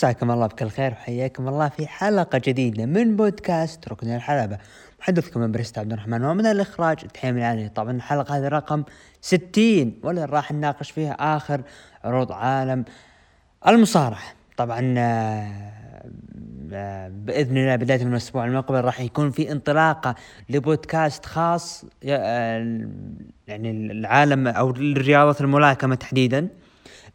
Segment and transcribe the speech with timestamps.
[0.00, 4.58] مساكم الله بكل خير وحياكم الله في حلقة جديدة من بودكاست ركن الحلبة.
[5.00, 7.68] محدثكم من بريست عبد الرحمن ومن الإخراج تحية من علي.
[7.68, 8.84] طبعا الحلقة هذه رقم
[9.20, 11.62] 60 واللي راح نناقش فيها آخر
[12.04, 12.84] عروض عالم
[13.68, 14.22] المصارعة.
[14.56, 15.72] طبعا آه،
[16.72, 20.14] آه، بإذن الله بداية من الأسبوع المقبل راح يكون في انطلاقة
[20.50, 22.88] لبودكاست خاص آه،
[23.46, 26.48] يعني العالم أو رياضه الملاكمة تحديدا.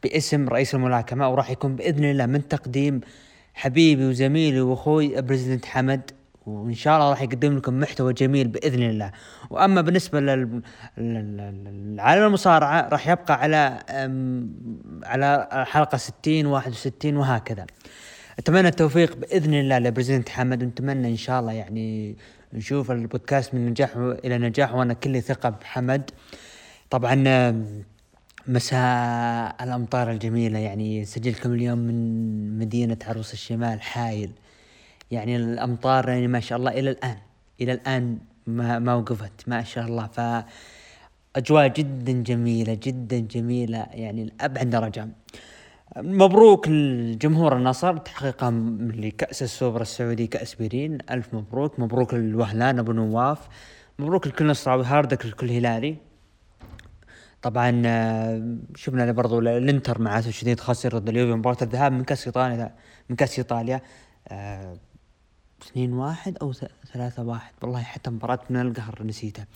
[0.04, 3.02] باسم رئيس الملاكمة وراح يكون بإذن الله من تقديم
[3.54, 6.12] حبيبي وزميلي وأخوي President حمد.
[6.46, 9.12] وإن شاء الله راح يقدم لكم محتوى جميل بإذن الله.
[9.50, 10.20] وأما بالنسبة
[10.98, 13.80] للعالم المصارعة راح يبقى على
[15.04, 17.66] على حلقة 60 61 وهكذا.
[18.40, 20.64] أتمنى التوفيق بإذن الله ل President حمد.
[20.64, 22.16] ونتمنى إن شاء الله يعني
[22.54, 26.12] نشوف البودكاست من نجاح إلى نجاح وأنا كل ثقة بحمد.
[26.90, 27.16] طبعا
[28.48, 30.60] مساء الأمطار الجميلة.
[30.60, 34.32] يعني سجلكم اليوم من مدينة عروس الشمال حايل
[35.12, 37.18] يعني الأمطار يعني ما شاء الله إلى الآن
[37.62, 40.08] إلى الآن ما ما وقفت ما شاء الله.
[40.08, 40.46] ف
[41.36, 45.08] أجواء جدا جميلة جدا جميلة يعني لأبعد درجة.
[45.98, 50.98] مبروك لجمهور النصر تحقيقهم لكأس السوبر السعودي كأس بيرين.
[51.12, 51.80] ألف مبروك.
[51.80, 53.48] مبروك الوهلان أبو نواف.
[54.00, 55.96] مبروك لكل نصراوي هاردك لكل هلالي.
[57.42, 62.76] طبعا آه، شفنا برضو الإنتر مع شديد خسر ضد اليوفي مباراة الذهاب من كأس إيطاليا
[63.10, 63.82] من كأس إيطاليا.
[64.28, 64.78] آه،
[65.64, 66.54] اثنين واحد أو
[66.94, 67.54] ثلاثة واحد.
[67.62, 69.48] والله حتى مباراة من القهر نسيتها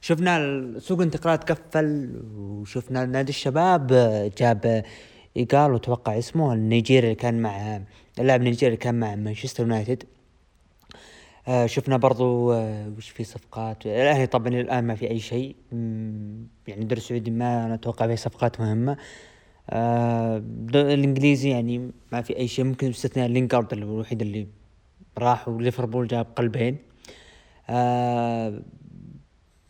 [0.00, 4.84] شفنا سوق انتقالات قفل وشفنا نادي الشباب آه، جاب
[5.36, 7.80] ايجال وتوقع اسمه النيجيري اللي كان مع
[8.18, 10.04] اللاعب النيجيري اللي كان مع مانشستر يونايتد.
[11.66, 13.86] شفنا برضو آه وش في صفقات.
[13.86, 15.56] الأهلي طبعا الآن ما في أي شيء.
[15.72, 18.96] يعني الدوري السعودي ما نتوقع فيه صفقات مهمة.
[19.70, 20.42] آه
[20.74, 22.64] الإنجليزي يعني ما في أي شيء.
[22.64, 24.46] ممكن باستثناء لينكارد الوحيد اللي
[25.18, 26.76] راح وليفربول جاب قلبين.
[27.70, 28.62] آه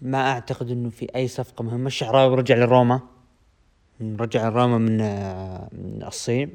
[0.03, 1.87] ما أعتقد إنه في أي صفقة مهمة.
[1.87, 3.01] الشعراوي رجع لروما.
[4.01, 6.51] رجع لروما آه من الصين.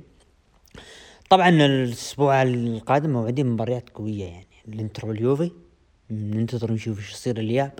[1.29, 4.48] طبعا الأسبوع القادم موعدين مباريات قوية يعني.
[4.73, 5.51] الانتر واليوفي
[6.11, 7.71] ننتظر نشوف إيش يصير الياب.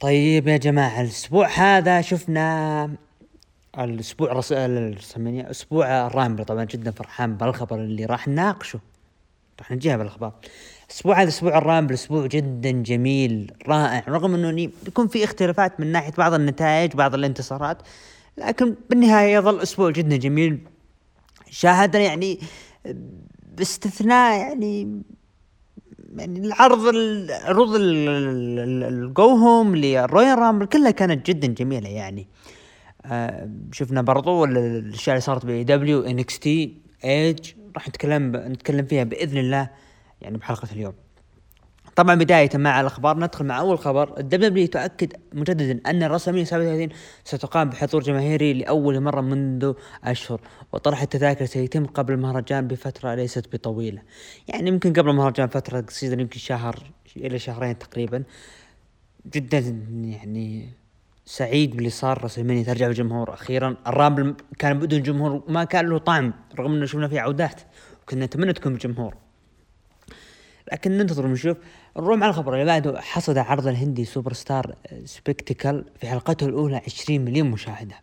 [0.00, 2.90] طيب يا جماعة الأسبوع هذا شفنا
[3.78, 4.52] الأسبوع رس...
[4.52, 6.44] أسبوع ال Rumble.
[6.44, 8.80] طبعا جدا فرحان بالخبر اللي راح نناقشه.
[9.58, 10.32] راح نجيها بالأخبار.
[10.86, 14.04] الأسبوع هذا أسبوع ال Rumble أسبوع جدا جميل رائع.
[14.08, 17.78] رغم إنه بيكون في اختلافات من ناحية بعض النتائج بعض الانتصارات
[18.38, 20.58] لكن بالنهاية يظل أسبوع جدا جميل.
[21.50, 22.38] شاهدنا يعني
[23.56, 25.02] باستثناء يعني
[26.16, 32.28] يعني العرض العروض الجو للرويال رامبل كلها كانت جدا جميلة يعني.
[33.06, 38.86] آه شفنا برضو الأشياء اللي صارت بإي دبليو إن إكس تي ايج راح نتكلم نتكلم
[38.86, 39.70] فيها بإذن الله
[40.20, 40.94] يعني بحلقة اليوم.
[42.00, 44.18] طبعا بداية مع الأخبار ندخل مع أول خبر.
[44.18, 46.88] الدبليو تؤكد مجددا أن الرسمية 37
[47.24, 49.72] ستقام بحضور جماهيري لأول مرة منذ
[50.04, 50.40] أشهر
[50.72, 54.02] وطرح التذاكر سيتم قبل المهرجان بفترة ليست بطويلة.
[54.48, 56.82] يعني يمكن قبل المهرجان فترة قصيرة يمكن شهر
[57.16, 58.22] إلى شهرين تقريبا.
[59.32, 59.58] جدا
[60.04, 60.68] يعني
[61.24, 62.24] سعيد باللي صار.
[62.24, 66.86] WrestleMania ترجع بالجمهور أخيرا ال Rumble كان بدون جمهور ما كان له طعم رغم أنه
[66.86, 67.60] شفنا فيه عودات
[68.02, 69.29] وكنا نتمنى تكون بجمهور.
[70.72, 71.56] لكن ننتظر ونشوف.
[71.96, 73.00] نروح مع الخبر اللي بعده.
[73.00, 77.94] حصد عرض الهندي سوبر ستار Spectacle في حلقته الأولى 20 مليون مشاهدة.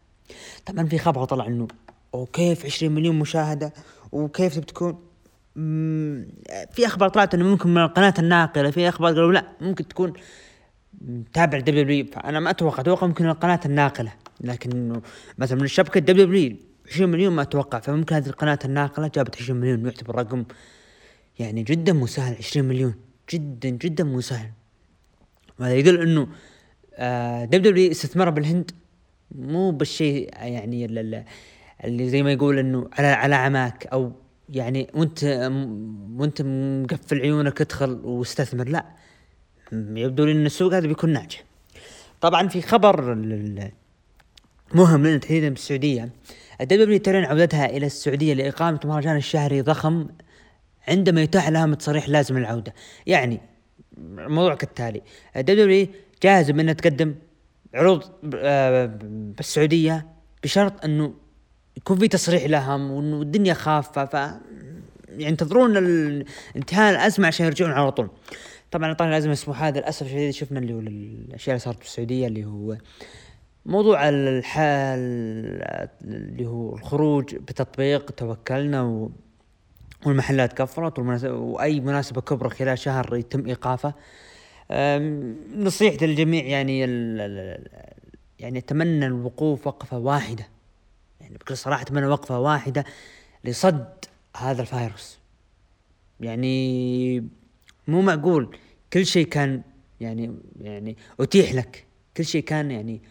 [0.66, 1.68] طبعا في خبر طلع إنه
[2.14, 3.74] وكيف 20 مليون مشاهدة.
[4.12, 5.00] وكيف بتكون؟
[6.72, 8.72] في أخبار طلعت إنه ممكن من القناة الناقلة.
[8.72, 10.14] في أخبار قالوا لا ممكن تكون
[11.34, 12.82] تابع W فأنا ما أتوقع.
[12.82, 14.14] أتوقع ممكن القناة الناقلة.
[14.42, 15.02] لكن إنه
[15.38, 16.56] مثلا من الشبكه WW
[16.88, 17.80] 20 مليون ما أتوقع.
[17.80, 19.86] فممكن هذه القناة الناقلة جابت 20 مليون.
[19.86, 20.44] يعتبر رقم
[21.40, 22.96] يعني جدا مذهل 20 مليون.
[23.34, 24.50] جدا جدا مذهل
[25.60, 26.28] وهذا يدل إنه
[26.96, 28.72] آه WW استثمار بالهند.
[29.36, 30.86] مو بالشيء يعني
[31.84, 33.88] اللي زي ما يقول إنه على على عماك.
[33.88, 34.12] أو
[34.50, 35.24] يعني وأنت
[36.18, 38.68] وأنت مقفل عيونك ادخل واستثمر.
[38.68, 38.86] لا.
[39.72, 41.44] يبدو لي إن السوق هذا بيكون ناجح.
[42.22, 43.16] طبعا في خبر
[44.74, 46.10] مهم لنا تحديدا بالسعودية.
[46.62, 50.08] ال W تعلن عودتها إلى السعودية لإقامة مهرجان الشهري ضخم
[50.88, 52.74] عندما يتاح لها تصريح لازم العودة
[53.06, 53.42] يعني
[53.98, 55.02] الموضوع كالتالي
[55.36, 55.88] دبليو
[56.24, 57.16] جاهزه بأنها تقدم
[57.74, 58.04] عروض
[58.36, 58.86] آه،
[59.38, 60.08] بالسعودية
[60.44, 61.14] بشرط أنه
[61.78, 64.32] يكون في تصريح لهم وأنه الدنيا خافة ف
[65.10, 65.78] ينتظرون
[66.56, 68.10] انتهاء الأزمة عشان يرجعون على طول.
[68.72, 72.28] طبعا طبعا الأزمة الأسبوع هذا للأسف الشديد شفنا اللي هو الأشياء اللي صارت في السعوديه
[72.28, 72.78] اللي هو
[73.66, 75.00] موضوع الحال
[76.04, 79.10] اللي هو الخروج بتطبيق توكلنا
[80.08, 83.94] والمحلات قفلت وأي مناسبة كبرى خلال شهر يتم إيقافه.
[85.56, 86.80] نصيحتي للجميع يعني
[88.40, 90.48] يعني أتمنى الوقوف وقفة واحدة.
[91.22, 92.86] يعني بكل صراحة أتمنى وقفة واحدة
[93.44, 93.88] لصد
[94.38, 95.18] هذا الفيروس.
[96.20, 97.20] يعني
[97.88, 98.58] مو معقول
[98.94, 99.62] كل شيء كان
[100.02, 101.86] يعني يعني أتيح لك.
[102.18, 103.02] كل شيء كان يعني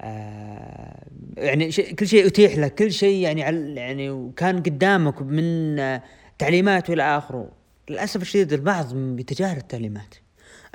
[0.00, 1.06] آه
[1.36, 3.40] يعني كل شيء اتيح لك كل شيء يعني
[3.76, 6.02] يعني وكان قدامك من آه
[6.38, 7.50] تعليمات وإلى آخره.
[7.90, 10.14] للأسف الشديد البعض يتجاهل التعليمات.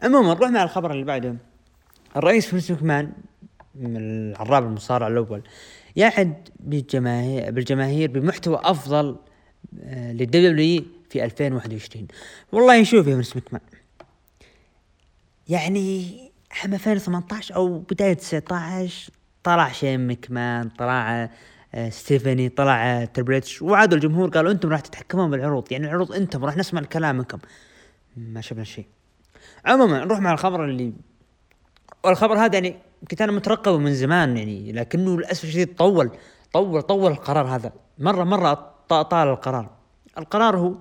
[0.04, 1.36] عموما نروح مع الخبر اللي بعده.
[2.16, 3.12] الرئيس فينس مكمان
[3.76, 5.42] من العراب المصارع الأول
[5.96, 9.16] يعد بالجماهير بالجماهير بمحتوى أفضل
[9.84, 12.08] آه، لل W في 2021
[12.52, 13.62] والله شوف يا فينس مكمان
[15.50, 19.12] يعني عام 2018 أو بداية 19
[19.44, 21.30] طلع شين مكمان طلع
[21.74, 23.62] آه، ستيفاني طلع تربريتش.
[23.62, 25.72] وعادوا الجمهور قالوا أنتم راح تتحكمون بالعروض.
[25.72, 27.38] يعني العروض أنتم راح نسمع كلامكم
[28.18, 28.86] ما شفنا شيء.
[29.66, 30.94] عموما نروح مع الخبر اللي
[32.04, 32.76] والخبر هذا يعني
[33.12, 36.12] كنت أنا مترقبه من زمان يعني لكنه للأسف الشديد طول
[36.54, 37.72] طول طول القرار هذا.
[38.00, 39.70] مرة مرة طال القرار.
[40.18, 40.76] القرار هو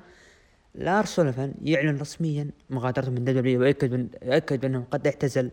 [0.75, 5.51] لارس سوليفان يعلن رسميا مغادرته من W ويؤكد من يؤكد بأنه قد اعتزل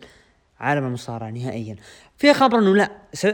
[0.59, 1.75] عالم المصارعة نهائيا.
[2.17, 2.91] في خبر إنه لا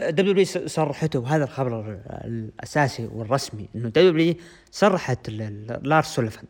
[0.09, 4.35] W سرحته وهذا الخبر الأساسي والرسمي إنه W
[4.71, 6.45] سرحت لارس سوليفان.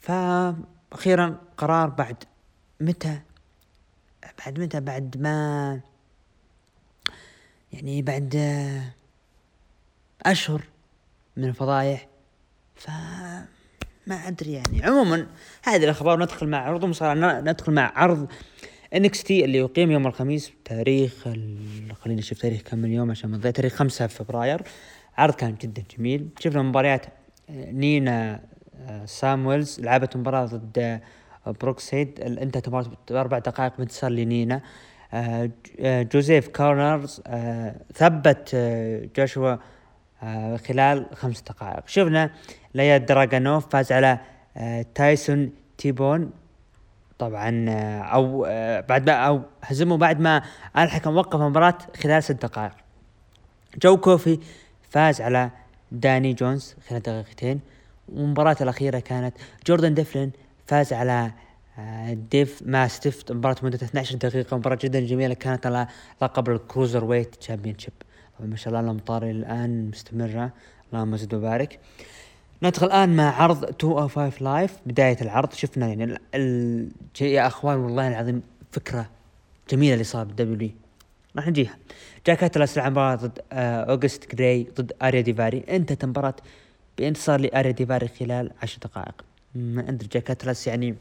[0.00, 2.24] فاخيرا قرار بعد
[2.80, 3.20] متى
[4.38, 5.80] بعد متى بعد ما
[7.72, 8.34] يعني بعد
[10.22, 10.64] أشهر
[11.36, 12.08] من الفضايح
[12.74, 12.90] ف
[14.10, 14.84] ما أدري يعني.
[14.84, 15.26] عموما
[15.64, 18.26] هذه الأخبار ندخل مع عرض مصارعه ندخل مع عرض
[18.94, 21.24] NXT اللي يقيم يوم الخميس تاريخ
[22.02, 24.62] خلينا نشوف تاريخ كم من يوم عشان ما تاريخ 5 فبراير.
[25.18, 26.28] عرض كان جدا جميل.
[26.40, 27.06] شفنا مباريات
[27.50, 28.40] آه، نينا
[28.88, 31.00] آه، سامويلز لعبت مباراة ضد
[31.60, 34.62] بروكسايد انتهت المباراة بأربع دقائق بانتصار لنينا.
[35.14, 38.56] آه، آه، جوزيف كورنرز آه، ثبت
[39.16, 39.56] جوشوا
[40.66, 41.86] خلال خمس دقائق.
[41.86, 42.30] شفنا
[42.74, 44.18] إيليا دراغانوف فاز على
[44.94, 46.30] تايسون تيبون.
[47.18, 47.70] طبعا
[48.00, 48.42] أو
[48.88, 50.42] بعد ما أو هزمه بعد ما
[50.78, 52.72] الحكم وقف المباراة خلال ست دقائق.
[53.82, 54.38] جو كوفي
[54.90, 55.50] فاز على
[55.92, 57.60] داني جونز خلال دقيقتين.
[58.08, 59.34] والمباراة الأخيرة كانت
[59.66, 60.32] جوردن ديفلين
[60.66, 61.32] فاز على
[61.78, 64.56] آه، ديف ماستيف مباراة مدة 12 دقيقة.
[64.56, 65.86] مباراة جدا جميلة كانت على
[66.22, 67.92] لقب ال cruiserweight championship
[68.46, 70.52] ما شاء الله الأمطار الآن مستمرة.
[70.92, 71.78] اللهم زد وبارك.
[72.62, 75.52] ندخل الآن مع عرض 205 Live بداية العرض.
[75.52, 76.88] شفنا يعني ال...
[77.20, 78.42] يا أخوان والله العظيم
[78.72, 79.10] فكرة
[79.70, 80.70] جميلة اللي صار بال W.
[81.36, 81.76] راح نجيها.
[82.26, 86.36] جاك أتلس مباراة ضد آه أوغست غراي ضد أريا ديفاري انتهت المباراة
[86.98, 89.24] بانتصار لأريا ديفاري خلال عشر دقائق.
[89.54, 90.96] ما أدري جاك اتلس يعني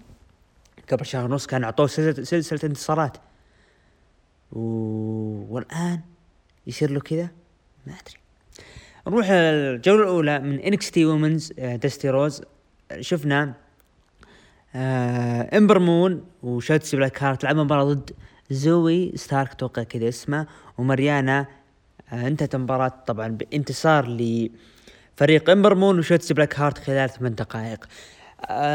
[0.92, 3.18] قبل شهر ونص كان أعطوه سلسلة, سلسلة انتصارات.
[4.52, 4.60] و...
[5.50, 6.00] والآن
[6.70, 7.30] يصير له كذا؟
[7.88, 8.20] ما أدري.
[9.08, 12.42] نروح الجولة الأولى من NXT women's داستي رودز
[13.00, 13.54] شفنا
[14.76, 18.12] آه امبر مون وشوتسي بلاك هارت لعبوا مباراة ضد
[18.50, 20.48] زوي ستارك توقع كذا اسمه
[20.78, 21.46] وماريانا
[22.14, 27.86] آه انتهت المباراة طبعا بانتصار لفريق امبر مون وشوتسي بلاك هارت خلال ثمان دقائق.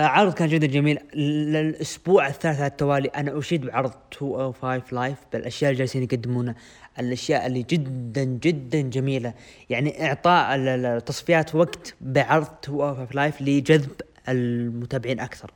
[0.05, 0.99] عرض كان جدا جميل.
[1.15, 3.93] للأسبوع الثالث على التوالي أنا أشيد بعرض
[4.23, 6.55] 205 لايف بالأشياء اللي جالسين يقدمونها
[6.99, 9.35] الأشياء اللي جدا جدا جميلة.
[9.71, 13.91] يعني إعطاء التصفيات وقت بعرض 205 لايف لجذب
[14.29, 15.51] المتابعين أكثر.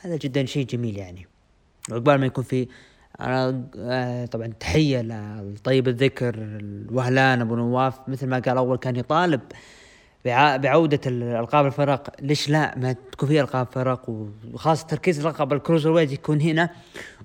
[0.00, 1.26] هذا جدا شيء جميل يعني.
[1.90, 2.68] وعقبال ما يكون في
[3.20, 8.08] أنا آه طبعا تحية لطيب الذكر الوهلان أبو نواف.
[8.08, 9.40] مثل ما قال أول كان يطالب
[10.24, 14.08] بعودة الألقاب الفرق ليش لا؟ ما تكون في ألقاب فرق
[14.52, 16.70] وخاصة تركيز لقب ال cruiserweight يكون هنا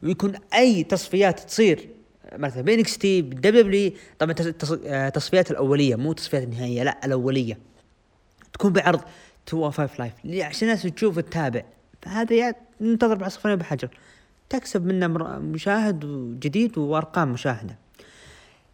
[0.03, 1.89] ويكون أي تصفيات تصير.
[2.37, 4.35] مثلا بين NXT دبليو طبعا
[4.85, 7.57] التصفيات الأولية مو تصفيات النهائية لا الأولية.
[8.53, 9.01] تكون بعرض
[9.53, 10.45] 205 لايف.
[10.49, 11.63] عشان الناس تشوف وتتابع.
[12.01, 13.89] فهذا يعني ننتظر بعصفين بحجر
[14.49, 15.07] تكسب منه
[15.39, 15.99] مشاهد
[16.39, 17.82] جديد وأرقام مشاهدة.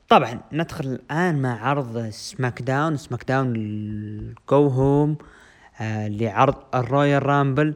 [0.10, 3.54] طبعا ندخل الآن مع عرض سماك داون سماك داون
[4.50, 5.18] جو هوم
[5.82, 7.74] آه لعرض الرويال رامبل.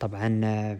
[0.00, 0.78] طبعا آه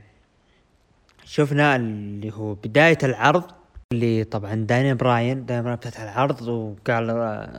[1.25, 3.45] شفنا اللي هو بداية العرض
[3.93, 7.09] اللي طبعا داني براين داني براين فتح العرض وقال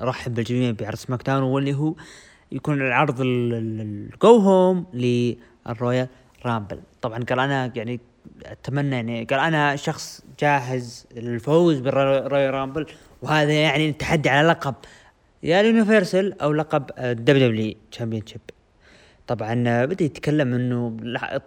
[0.08, 1.94] رحب بالجميع بعرض سماك داون واللي هو
[2.52, 6.08] يكون العرض ال go home لل
[6.46, 6.80] Royal Rumble.
[7.02, 8.00] طبعا قال أنا يعني
[8.46, 12.86] أتمنى يعني قال أنا شخص جاهز للفوز بال Royal Rumble
[13.26, 14.76] وهذا يعني التحدي على لقب
[15.44, 18.42] يا ال universal أو لقب ال WW championship
[19.28, 20.98] طبعا بدأ يتكلم إنه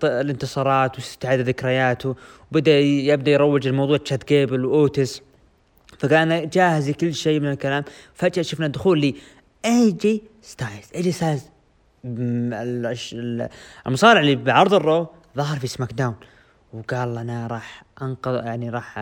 [0.04, 2.16] الانتصارات واستعاده ذكرياته
[2.52, 5.22] وبدأ يبدأ يروج الموضوع تشاد جيبل واوتيس
[6.04, 7.84] أنا جاهز لكل شيء من الكلام.
[8.14, 11.42] فجأة شفنا دخول لاي جي ستايلز اي جي ستايلز
[13.86, 15.06] المصارع اللي بعرض الرو
[15.36, 16.14] ظهر في سماك داون.
[16.72, 18.94] وقال أنا راح أنقذ يعني راح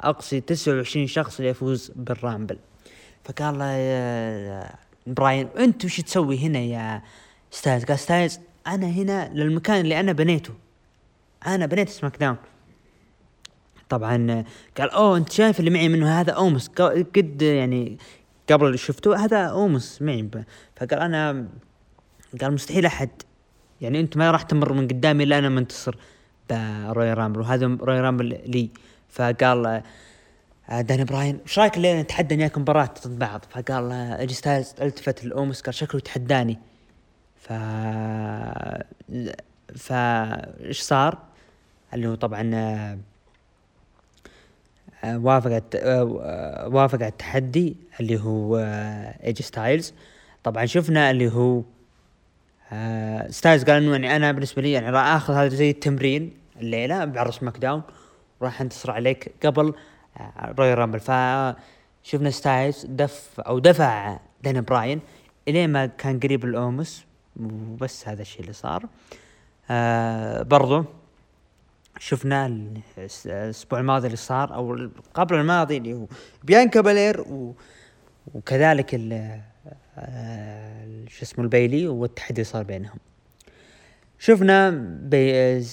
[0.00, 2.58] أقصي 29 شخص ليفوز بالرامبل.
[3.24, 4.70] فقال له يا
[5.06, 7.02] براين أنت وش تسوي هنا يا
[7.50, 10.54] ستايلز؟ قال ستايلز أنا هنا للمكان اللي أنا بنيته.
[11.46, 12.36] أنا بنيت سماك داون.
[13.88, 14.44] طبعا
[14.78, 17.98] قال أوه أنت شايف اللي معي منه هذا أوموس؟ قد يعني
[18.50, 20.30] قبل شفته هذا أوموس معي.
[20.76, 21.48] فقال أنا
[22.40, 23.10] قال مستحيل أحد
[23.80, 25.96] يعني أنت ما راح تمر من قدامي إلا أنا منتصر.
[26.50, 28.70] ب Royal Rumble وهذا Royal Rumble لي.
[29.08, 29.82] فقال
[30.68, 34.74] آه، داني براين إيش رأيك اللي نتحدى وياك مباراة ضد بعض؟ فقال أي جي ستايلز
[34.80, 36.58] ألتفت لاوموس قال شكله يتحداني.
[37.36, 37.52] ف
[39.76, 41.18] ف إيش صار؟
[41.94, 42.98] اللي هو طبعا آه،
[45.04, 48.56] آه، وافق على التحدي اللي هو
[49.24, 49.94] ايجي ستايلز.
[50.44, 51.62] طبعا شفنا اللي هو
[53.30, 57.32] ستايلز قال إنه يعني أنا بالنسبة لي يعني راح آخذ هذا زي التمرين الليلة بعرض
[57.32, 57.82] سماك داون
[58.40, 59.74] وراح أنتصر عليك قبل
[60.44, 61.00] Royal Rumble.
[61.00, 65.00] فشفنا ستايلز دف أو دفع داني براين
[65.48, 67.04] إلين ما كان قريب لاوموس
[67.40, 68.86] وبس هذا الشيء اللي صار.
[69.70, 70.84] آه برضو
[71.98, 72.46] شفنا
[73.26, 76.06] الأسبوع الماضي اللي صار أو قبل الماضي اللي هو
[76.44, 77.24] بيانكا بلير
[78.34, 79.51] وكذلك آه
[81.06, 82.98] شو اسمه البيلي والتحدي صار بينهم.
[84.18, 84.70] شفنا
[85.02, 85.32] بي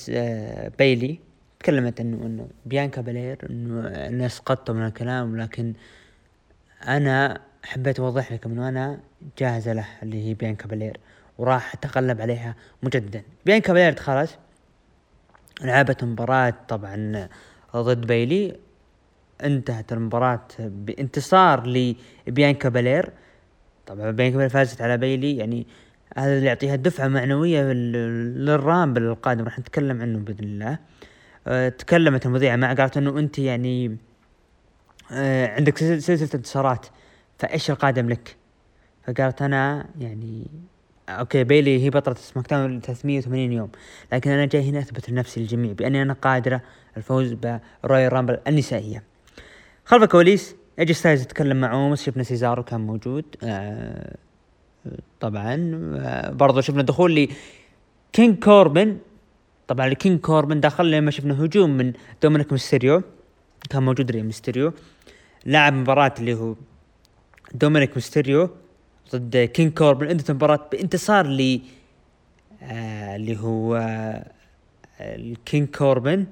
[0.10, 1.20] آه بيلي
[1.60, 5.74] تكلمت انه إنه بيانكا بلير إنه الناس قطوا من الكلام لكن
[6.88, 9.00] أنا حبيت أوضح لكم إنه أنا
[9.38, 10.98] جاهزة له اللي هي بيانكا بلير
[11.38, 13.24] وراح أتغلب عليها مجددا.
[13.46, 14.38] بيانكا بلير دخلت
[15.62, 17.30] لعبت مباراة طبعا
[17.76, 18.56] ضد بيلي
[19.44, 21.92] انتهت المباراة بانتصار
[22.28, 23.10] لبيانكا بلير
[23.90, 25.68] طبعا بيانكا بلير فازت على بيلي يعني
[26.18, 30.78] هذا اللي يعطيها دفعة معنوية للرامبل القادم راح نتكلم عنه بإذن الله
[31.48, 33.98] أه تكلمت المذيعة معه قالت إنه أنت يعني
[35.12, 36.86] أه عندك سلسلة انتصارات
[37.40, 38.36] فإيش القادم لك؟
[39.08, 40.48] فقالت أنا يعني
[41.10, 43.70] okay بيلي هي بطلة سماك داون 380 يوم
[44.14, 46.62] لكن أنا جاي هنا أثبت لنفسي للجميع بأني أنا قادرة
[46.98, 47.34] الفوز
[47.84, 49.04] ب Royal Rumble النسائية
[49.86, 53.26] خلف الكواليس أي جي ستايلز يتكلم مع اوموس شفنا سيزارو كان موجود.
[53.44, 54.16] آه
[55.20, 57.30] طبعا آه برضو شفنا دخول لي
[58.14, 58.98] كينج كوربن.
[59.68, 61.94] طبعا الكينج كوربن دخل لما شفنا هجوم من
[62.24, 63.02] دومينيك ميستيريو.
[63.70, 64.74] كان موجود ري ميستيريو.
[65.46, 66.56] لعب مباراة اللي هو
[67.54, 68.50] دومينيك ميستيريو
[69.16, 70.08] ضد كينج كوربن.
[70.08, 71.62] انتهت المباراة بانتصار ل
[72.64, 74.32] آه اللي هو آه
[75.00, 76.26] الكينج كوربن.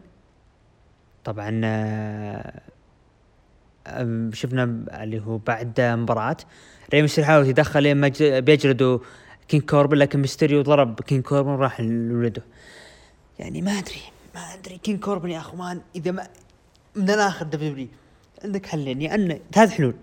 [1.24, 2.62] طبعا آه
[4.34, 4.64] شفنا
[5.04, 6.38] اللي هو بعد مباراة.
[6.94, 9.00] ريمس حاول يدخل لين بيجلدوا
[9.48, 12.44] كينج كوربن لكن ميستيريو ضرب كينج كوربن راح لولده
[13.40, 14.02] يعني ما أدري
[14.36, 14.78] ما أدري.
[14.78, 16.28] كينج كوربن يا اخو مان إذا ما
[16.96, 17.88] من الآخر دبليو
[18.44, 19.94] عندك حلين يا ان ثلاث حلول.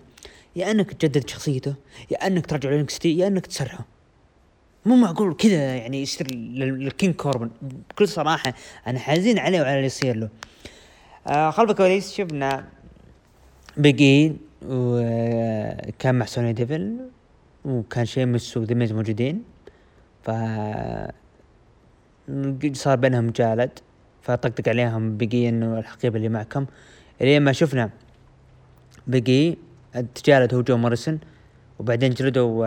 [0.55, 1.75] يا أنك تجدد شخصيته
[2.11, 3.85] يا أنك ترجع لينكس تي يا أنك تسرحه.
[4.85, 7.49] مو معقول كذا يعني يصير للكينج كوربن.
[7.61, 8.53] بكل صراحة
[8.87, 10.29] أنا حزين عليه وعلى اللي يصير له.
[11.27, 12.67] آه خلف الكواليس شفنا
[13.77, 14.35] بيجي
[14.67, 16.97] وكان مع سوني ديفل
[17.65, 18.05] وكان
[18.35, 19.43] السوق ديميز موجودين.
[20.23, 20.31] ف
[22.73, 23.79] صار بينهم جالد
[24.21, 26.65] فطقطق عليهم بقي إنه الحقيبة اللي معكم.
[27.21, 27.89] إلين ما شفنا
[29.07, 29.55] بقي
[30.15, 31.19] تجالد هو جو موريسون
[31.79, 32.65] وبعدين جلدوا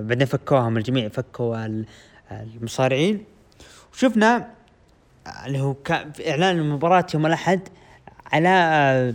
[0.00, 1.82] بعدين فكوهم الجميع فكوا
[2.30, 3.24] المصارعين.
[3.92, 4.48] وشفنا
[5.46, 7.60] اللي هو كان في إعلان المباراة يوم الأحد
[8.32, 9.14] على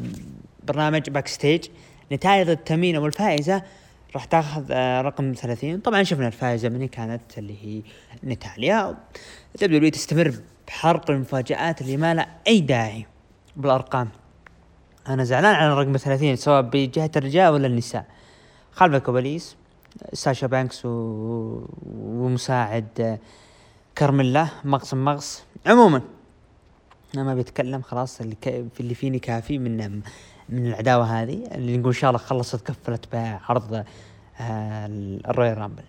[0.68, 1.66] برنامج باك ستيج
[2.12, 3.64] نتائج التمرين والفائزة
[4.16, 7.82] راح تاخذ آه رقم 30 طبعا شفنا الفائزة من كانت اللي هي
[8.24, 8.98] نتاليا.
[9.62, 10.34] دبليو تستمر
[10.68, 13.06] بحرق المفاجآت اللي ما لها أي داعي
[13.56, 14.10] بالأرقام.
[15.08, 18.06] أنا زعلان على رقم 30 سواء بجهة الرجال ولا النساء.
[18.72, 19.56] خلف الكواليس
[20.14, 20.90] ساشا بانكس و...
[21.96, 23.20] ومساعد
[23.96, 25.44] كارميلا مغص مغص.
[25.66, 26.02] عموما
[27.16, 28.66] أنا ما بيتكلم خلاص اللي, ك...
[28.80, 30.02] اللي فيني كافي من
[30.50, 33.74] من العداوة هذه اللي نقول إن شاء الله خلصت كفلت بعرض
[34.40, 34.86] آه
[35.30, 35.84] الرويال رامبل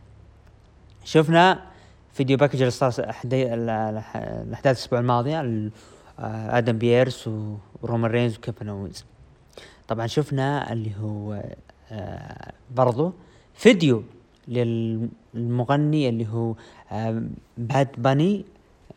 [1.05, 1.63] شفنا
[2.13, 5.37] فيديو package اللي صار الأحداث الأسبوع الماضي
[6.19, 7.31] آه، آدم بييرس
[7.83, 9.05] ورومان رينز وكيفن أوينز.
[9.89, 11.43] طبعا شفنا اللي هو
[11.93, 13.13] آه، برضو
[13.55, 14.03] فيديو
[14.49, 16.55] للمغني اللي هو
[17.59, 18.45] باد باني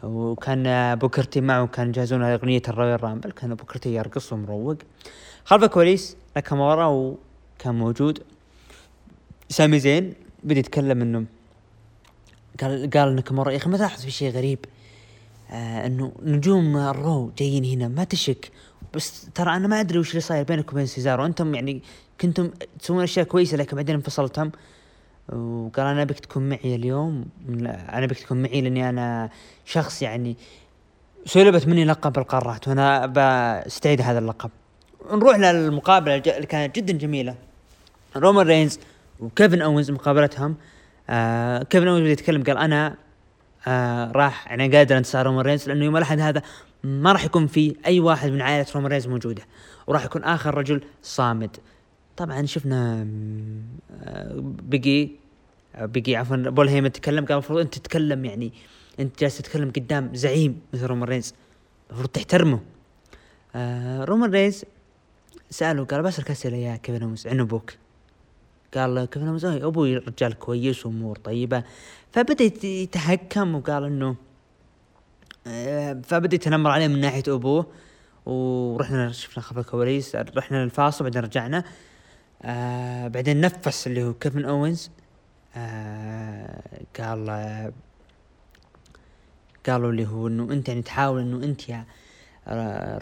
[0.03, 4.77] وكان بوكرتي معه كان يجهزون أغنية الرويال رامبل كان بوكرتي يرقص ومروق.
[5.45, 8.23] خلف الكواليس ناكامورا وكان موجود.
[9.49, 11.25] سامي زين بدا يتكلم إنه
[12.61, 14.59] قال قال ناكامورا يا أخي ما تلاحظ في شيء غريب.
[15.51, 18.51] آه إنه نجوم الرو جايين هنا ما تشك.
[18.93, 21.25] بس ترى أنا ما أدري وش اللي صاير بينك وبين سيزارو.
[21.25, 21.81] أنتم يعني
[22.21, 24.51] كنتم تسوون أشياء كويسة لكن بعدين انفصلتم.
[25.29, 27.25] وقال أنا أبيك تكون معي اليوم.
[27.49, 29.29] أنا أبيك تكون معي لأني أنا
[29.65, 30.35] شخص يعني
[31.25, 34.49] سلبت مني لقب القارات وأنا بستعيد هذا اللقب.
[35.11, 37.35] نروح للمقابلة اللي كانت جدا جميلة.
[38.15, 38.79] رومان رينز
[39.19, 40.55] وكيفن اونز مقابلتهم.
[41.09, 42.95] آه كيفن اونز يتكلم قال أنا
[43.67, 46.41] آه راح يعني قادر انتصار رومان رينز لأنه يوم الأحد هذا
[46.83, 49.41] ما راح يكون في أي واحد من عائلة رومان رينز موجودة.
[49.87, 51.57] وراح يكون آخر رجل صامد.
[52.17, 53.07] طبعا شفنا
[54.03, 55.09] آه، بقي
[55.79, 58.53] بقي عفوا بول هيمن تكلم قال المفروض أنت تتكلم يعني
[58.99, 61.33] أنت جالس تتكلم قدام زعيم مثل رومان رينز.
[61.89, 62.59] المفروض تحترمه.
[63.55, 64.65] آه رومان رينز
[65.49, 67.73] سأله قال بسألك أسئلة يا كيفن أوينز عن أبوك؟
[68.73, 71.63] قال كيفن أوينز أبوي رجال كويس وأمور طيبة.
[72.11, 74.15] فبدأ يتهكم وقال إنه
[75.47, 77.65] آه فبدأ يتنمر عليه من ناحية أبوه.
[78.25, 81.63] ورحنا شفنا خلف الكواليس رحنا للفاصل بعدين رجعنا.
[82.41, 84.91] آه بعدين نفس اللي هو كيفن أوينز.
[85.55, 86.61] آه
[86.99, 87.29] قال
[89.67, 91.85] قالوا اللي هو إنه أنت يعني تحاول إنه أنت يا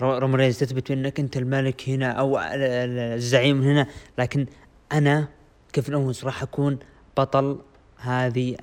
[0.02, 3.88] رومان رينز تثبت انك انت الملك هنا أو الزعيم هنا.
[4.18, 4.46] لكن
[4.92, 5.28] أنا
[5.74, 6.80] كيفن اوينز راح أكون
[7.18, 7.60] بطل
[7.98, 8.56] هذه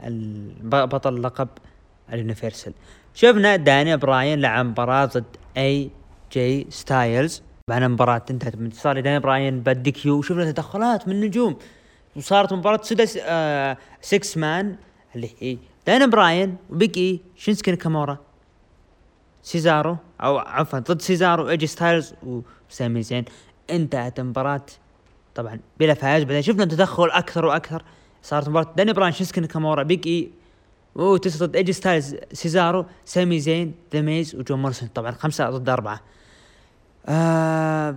[0.62, 1.48] بطل لقب
[2.12, 2.72] ال Universal.
[3.14, 5.24] شفنا داني براين لعب مباراة ضد
[5.56, 5.90] اي
[6.32, 10.18] جي ستايلز بعد المباراة انتهت بانتصار داني براين ب DQ.
[10.18, 11.56] وشفنا تدخلات من نجوم
[12.16, 14.76] وصارت مباراة six آه six man
[15.16, 18.18] اللي هي داني براين وبيج اي شينسكي ناكامورا.
[19.44, 22.14] سيزارو أو عفوا ضد سيزارو إيجي ستايلز
[22.70, 23.24] وسامي زين.
[23.70, 24.66] انتهت المباراة
[25.34, 27.84] طبعا بلا فائز بعدين شفنا تدخل أكثر وأكثر.
[28.22, 30.30] صارت مباراة داني براين شينسكي ناكامورا بيج إي
[30.94, 36.00] وأوتيس ضد إيجي ستايلز سيزارو سامي زين ذا ميز وجون مورسون طبعا خمسة ضد أربعة.
[37.06, 37.96] آه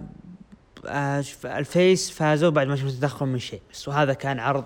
[0.86, 3.62] آه ال face فازوا بعد ما شفت تدخل من شيمس.
[3.74, 4.66] بس وهذا كان عرض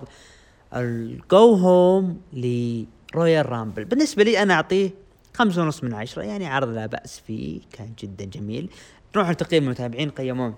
[0.74, 3.84] ال go home لرويال رامبل.
[3.84, 5.01] بالنسبة لي أنا أعطيه
[5.34, 8.70] خمسة ونص من عشرة يعني عرض لا بأس فيه كان جدا جميل.
[9.14, 10.54] نروح لتقييم المتابعين قيموه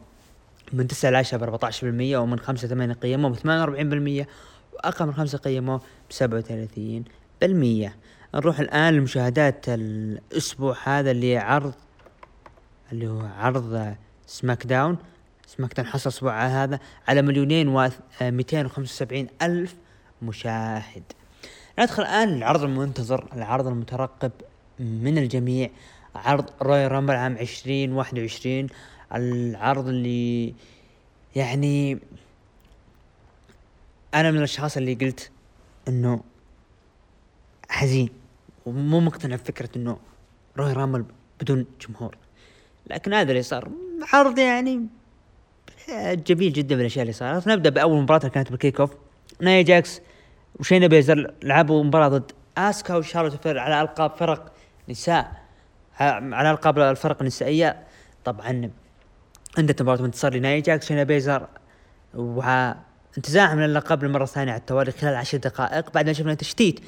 [0.72, 1.82] من تسعة ل 10 ب 14%
[2.16, 4.26] ومن خمسة ثمانية قيموه ب 48%
[4.74, 6.12] وأقل من خمسة قيموه ب
[7.88, 7.90] 37%
[8.34, 11.74] نروح الآن لمشاهدات الأسبوع هذا اللي عرض
[12.92, 13.94] اللي هو عرض
[14.26, 14.96] سماك داون.
[15.46, 17.88] سماك داون حصل الأسبوع هذا على مليونين و
[18.20, 19.74] 275 ألف
[20.22, 21.02] مشاهد.
[21.78, 24.32] ندخل الآن العرض المنتظر العرض المترقب
[24.78, 25.70] من الجميع.
[26.14, 28.66] عرض رويال رامبل عام 2021
[29.14, 30.54] العرض اللي
[31.36, 31.98] يعني
[34.14, 35.30] أنا من الأشخاص اللي قلت
[35.88, 36.20] إنه
[37.68, 38.08] حزين
[38.66, 39.98] ومو مقتنع بفكرة إنه
[40.56, 41.04] Royal Rumble
[41.40, 42.16] بدون جمهور.
[42.86, 43.70] لكن هذا اللي صار.
[44.12, 44.86] عرض يعني
[45.98, 47.48] جميل جدا بالاشياء اللي صارت.
[47.48, 48.90] نبدأ بأول مباراة كانت بال kick off
[49.40, 50.00] نايا جاكس
[50.60, 54.53] وشينا بيزلر لعبوا مباراة ضد آسكا وشارلوت فلير على ألقاب فرق
[54.88, 55.42] نساء
[56.00, 57.84] على القاب الفرق النسائيه
[58.24, 58.70] طبعا
[59.58, 61.48] عندنا مباراه انتصار لنايا جاكس شينا بيزلر
[62.14, 65.92] وانتزاعها من اللقب للمره الثانية على التوالي خلال عشر دقائق.
[65.92, 66.80] بعد ما شفنا تشتيت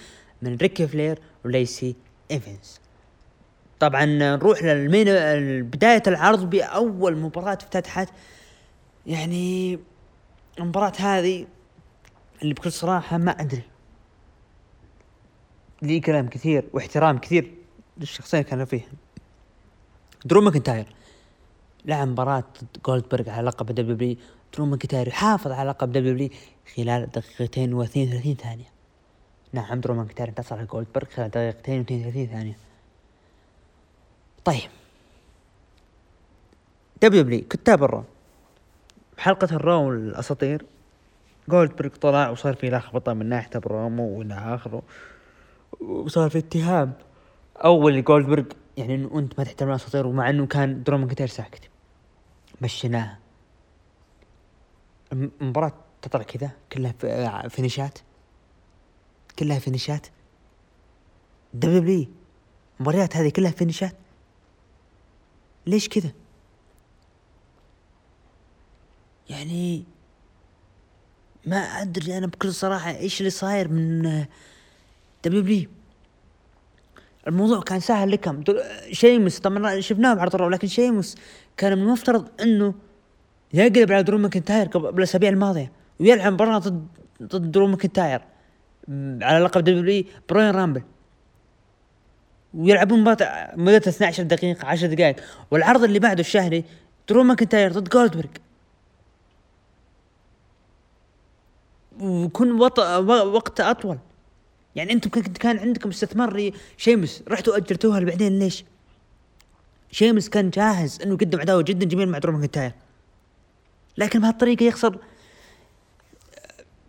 [0.43, 1.97] من ريك فلير وليسي
[2.31, 2.81] إيفنز.
[3.81, 5.07] طبعا نروح للمين
[5.63, 8.09] بداية العرض بأول مباراة افتتحت.
[9.07, 9.79] يعني
[10.59, 11.47] المباراة هذه
[12.43, 13.63] اللي بكل صراحة ما أدري.
[15.83, 17.55] لي كلام كثير واحترام كثير.
[17.99, 18.89] للشخصين اللي كانوا فيها
[20.25, 20.87] درو ماكنتاير
[21.85, 24.17] لعب مباراة ضد جولدبرغ على لقب WWE
[24.55, 26.31] درو ماكنتاير يحافظ على لقب WWE
[26.77, 28.65] خلال دقيقتين و 32 ثانية
[29.53, 32.57] نعم درو ماكنتاير انتصر على جولدبرغ خلال دقيقتين و 32 ثانية
[34.45, 34.71] طيب
[37.03, 38.05] دبليو دبليو كتاب الرو
[39.19, 40.67] حلقة الرو الأساطير
[41.49, 44.83] جولدبرغ طلع وصار في لخبطة من ناحية برومو وإلى آخره
[45.81, 46.93] وصار في اتهام
[47.57, 48.45] أول لجولدبرغ
[48.77, 51.71] يعني إنه أنت ما تحترم الأساطير ومع إنه كان درو ماكنتاير ساكت.
[52.63, 53.19] مشيناها.
[55.13, 57.99] المباراة تطلع كذا كلها فينيشات.
[59.39, 60.07] كلها فينيشات.
[61.55, 62.07] WWE
[62.81, 63.97] المباريات هذه كلها فينيشات.
[65.67, 66.13] ليش كذا؟
[69.31, 69.85] يعني
[71.47, 74.25] ما أدري أنا بكل صراحة إيش اللي صاير من
[75.25, 75.69] WWE
[77.27, 78.45] الموضوع كان سهل لكم.
[78.93, 81.17] شيمس طبعا شفناه بعرض ال Raw لكن شيمس
[81.57, 82.75] كان من المفترض إنه
[83.53, 86.87] يقلب على درو ماكنتاير قبل الأسابيع الماضية ويلعب مباراة ضد
[87.23, 88.23] ضد درو ماكنتاير
[89.23, 90.83] على لقب WWE ب Royal Rumble.
[92.55, 95.17] ويلعبون مباراة مدتها 12 دقيقة 10 دقائق.
[95.51, 96.65] والعرض اللي بعده الشهري
[97.09, 98.31] درو ماكنتاير ضد جولدبرغ.
[102.01, 103.99] ويكون وقت أطول.
[104.77, 108.65] يعني أنتم كان عندكم استثمار شيمس رحتوا أجرتوها بعدين ليش؟
[109.91, 112.73] شيمس كان جاهز إنه يقدم عداوة جدا جميل مع درو ماكنتاير
[113.99, 114.99] لكن بهالطريقة يخسر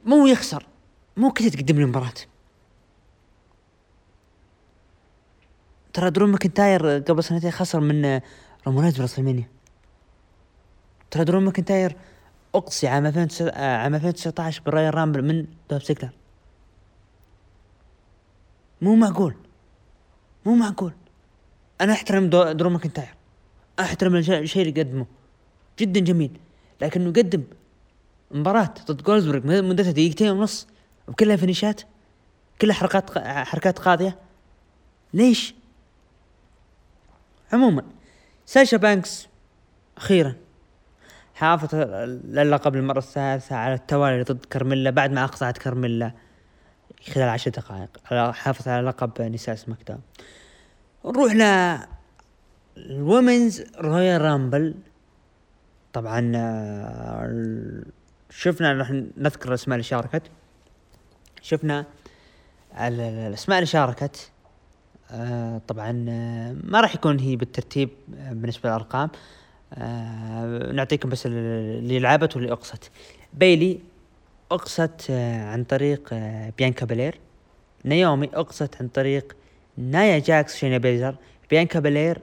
[0.06, 0.65] مو يخسر
[1.17, 2.13] مو كذا تقدم لي مباراه
[5.93, 8.21] ترى درو ماكنتاير قبل سنتين خسر من
[8.67, 9.47] رومان رينز ب WrestleMania
[11.12, 11.95] ترى درو ماكنتاير
[12.56, 16.10] أقصي عام 2019 بال Royal Rumble من دولف زيجلر
[18.81, 19.35] مو معقول.
[20.45, 20.93] مو معقول.
[21.81, 23.13] أنا أحترم درو ماكنتاير
[23.79, 25.05] أحترم الشيء اللي قدمه
[25.79, 26.39] جدا جميل.
[26.81, 27.43] لكنه يقدم
[28.31, 30.67] مباراة ضد جولدبرغ مدتها دقيقتين ونص
[31.07, 31.81] وكلها فينيشات.
[32.61, 34.19] كلها حركات حركات قاضية.
[35.13, 35.55] ليش؟
[37.53, 37.83] عموما
[38.45, 39.27] ساشا بانكس
[39.97, 40.35] أخيرا
[41.35, 46.11] حافظ اللقب للمرة الثالثة على التوالي ضد كارميلا بعد ما أقطعت كارميلا.
[47.05, 47.89] خلال عشر دقائق.
[48.31, 50.01] حافظ على لقب نساء SmackDown
[51.05, 51.41] نروح ل
[52.77, 54.75] ال Women's Royal Rumble
[55.93, 57.83] طبعا آه،
[58.29, 60.21] شفنا راح نذكر الأسماء اللي شاركت.
[61.41, 61.86] شفنا
[62.79, 64.31] الأسماء اللي شاركت.
[65.12, 69.10] آه طبعا آه ما راح يكون هي بالترتيب بالنسبة للأرقام.
[70.75, 72.91] نعطيكم بس اللي لعبت واللي أقصت.
[73.33, 73.79] بيلي
[74.51, 77.19] اقصت آه عن طريق آه بيانكا بلير.
[77.86, 79.36] نيومي اقصت عن طريق
[79.77, 81.15] نايا جاكس شينا بيزلر.
[81.49, 82.21] بيانكا بلير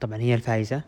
[0.00, 0.82] طبعا هي الفائزة.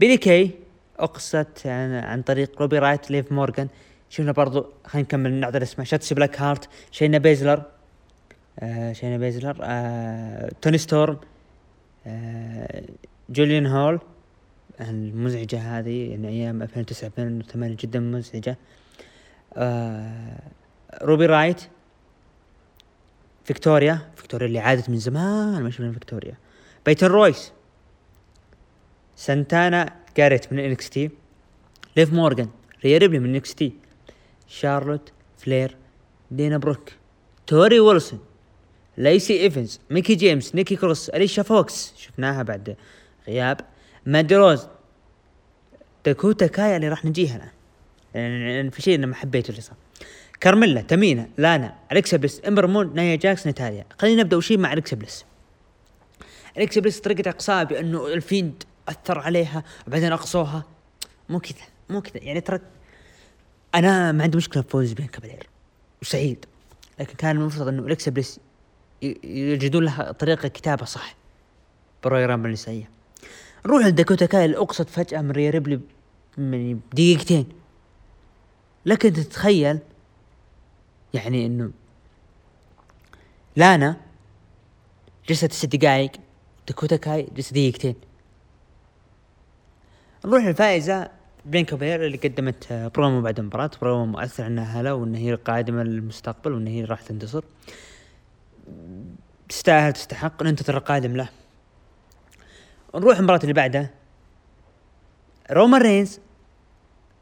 [0.00, 0.50] بيلي كي
[0.98, 3.68] اقصت عن, طريق روبي رايوت ليف مورغان.
[4.10, 7.62] شفنا برضو خلينا نكمل نعطي الاسماء شاتسي بلاك هارت شينا بيزلر.
[8.58, 9.54] آه شينا بيزلر.
[10.62, 11.16] توني ستورم.
[13.30, 14.00] جيليان هول.
[14.80, 18.56] المزعجة هذه يعني أيام 2009 2008 جدا مزعجة.
[21.02, 21.60] روبي رايوت
[23.44, 26.34] فيكتوريا فيكتوريا اللي عادت من زمان ما شفنا فيكتوريا.
[26.86, 27.52] بيتون رويس
[29.16, 31.10] سانتانا جاريت من NXT
[31.96, 32.48] ليف مورغان
[32.84, 33.72] ريا ريبلي من NXT
[34.46, 35.76] شارلوت فلير
[36.30, 36.90] دانا بروك
[37.46, 38.20] توري ويلسون
[38.96, 42.76] ليسي إيفنز ميكي جيمس نيكي كروس أليشا فوكس شفناها بعد
[43.26, 43.60] غياب
[44.06, 44.66] ماندي روز
[46.04, 47.57] داكوتا كاي اللي راح نجيها الآن.
[48.14, 49.76] يعني في شيء أنا ما حبيته اللي صار.
[50.40, 54.96] كارميلا تامينا لانا أليكسا بليس إمبر مون نايا جاكس نتاليا خلينا نبدأ وشي مع أليكسا
[54.96, 55.24] بليس.
[56.56, 60.64] أليكسا بليس طريقة اقصاء بانه الفيند أثر عليها وبعدين أقصوها.
[61.28, 62.24] مو كذا مو كذا.
[62.24, 62.60] يعني ترى
[63.74, 65.48] أنا ما عندي مشكلة بفوز بيانكا بلير
[66.02, 66.44] وسعيد
[67.00, 68.40] لكن كان المفترض إنه أليكسا بليس
[69.02, 71.16] يجدون لها طريقة كتابة صح.
[72.04, 72.90] program النسائية.
[73.66, 75.80] نروح لداكوتا كاي اللي أقصت فجأة من ريا ريبلي
[76.38, 77.57] من دقيقتين.
[78.88, 79.78] لكن تتخيل
[81.14, 81.70] يعني إنه
[83.56, 83.96] لانا
[85.28, 86.12] جلست ست دقائق
[86.68, 87.94] داكوتا كاي جلست دقيقتين.
[90.24, 91.10] نروح للفائزة
[91.44, 96.52] بيانكا بلير اللي قدمت برومو بعد المباراة برومو مؤثر عنها هلا وان هي قادمة للمستقبل
[96.52, 97.44] وان هي راح تنتصر.
[99.48, 101.28] تستاهل تستحق ننتظر القادم له.
[102.94, 103.90] نروح المباراة اللي بعدها.
[105.50, 106.20] رومان رينز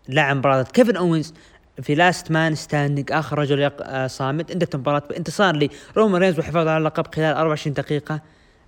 [0.09, 0.62] لعب مباراة.
[0.62, 1.35] كيفن اونز
[1.82, 4.50] في last man standing آخر رجل آه، صامت.
[4.50, 8.20] انتهت المباراة بانتصار لرومان رينز وحفاظ على اللقب خلال 24 دقيقة.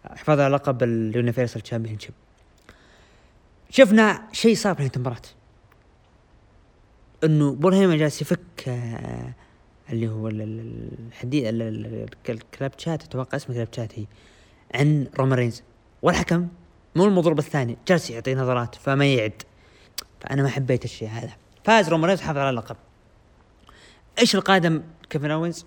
[0.04, 2.14] حفاظ على لقب ال Universal Championship
[3.70, 5.22] شفنا شيء صار في المباراة.
[7.24, 9.32] إنه بول جالس يفك آه
[9.90, 11.44] اللي هو الحديد
[12.28, 14.04] الكلبشات أتوقع اسمه كلبشات هي
[14.74, 15.62] عن رومان رينز.
[16.02, 16.48] والحكم
[16.96, 19.42] مو المضروب الثاني جالس يعطي نظرات فما يعد.
[20.20, 21.32] فأنا ما حبيت الشيء هذا.
[21.64, 22.76] فاز رومان رينز حافظ على اللقب.
[24.18, 25.64] إيش القادم كيفن أوينز؟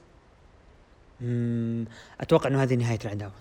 [2.22, 3.34] أتوقع إنه هذه نهاية العداوة.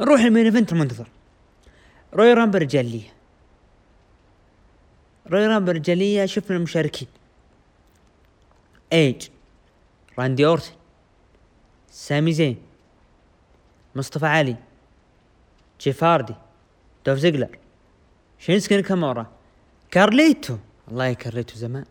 [0.00, 1.08] نروح لل main event المنتظر.
[2.14, 3.12] Royal Rumble رجالية
[5.30, 7.08] Royal Rumble رجالية شفنا المشاركين
[8.92, 9.28] إيج.
[10.18, 10.72] راندي أورتن.
[11.90, 12.56] سامي زين.
[13.94, 14.56] مصطفى علي.
[15.80, 16.34] جيف هاردي.
[17.06, 17.58] دولف زيجلر.
[18.38, 19.26] شينسكي ناكامورا.
[19.90, 20.56] كارليتو.
[20.88, 21.84] الله يا كارليتو زمان.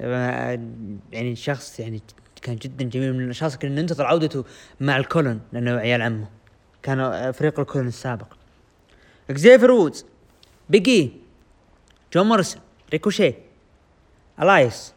[0.00, 2.02] يعني شخص يعني
[2.42, 4.44] كان جدا جميل من الأشخاص كنا ننتظر عودته
[4.80, 6.28] مع الكولون لأنه عيال عمه.
[6.82, 8.26] كان فريق الكولون السابق.
[9.30, 10.04] إكزيفر وودز
[10.70, 11.12] بيج إي
[12.14, 13.34] جون موريسون ريكوشي
[14.42, 14.94] إلايس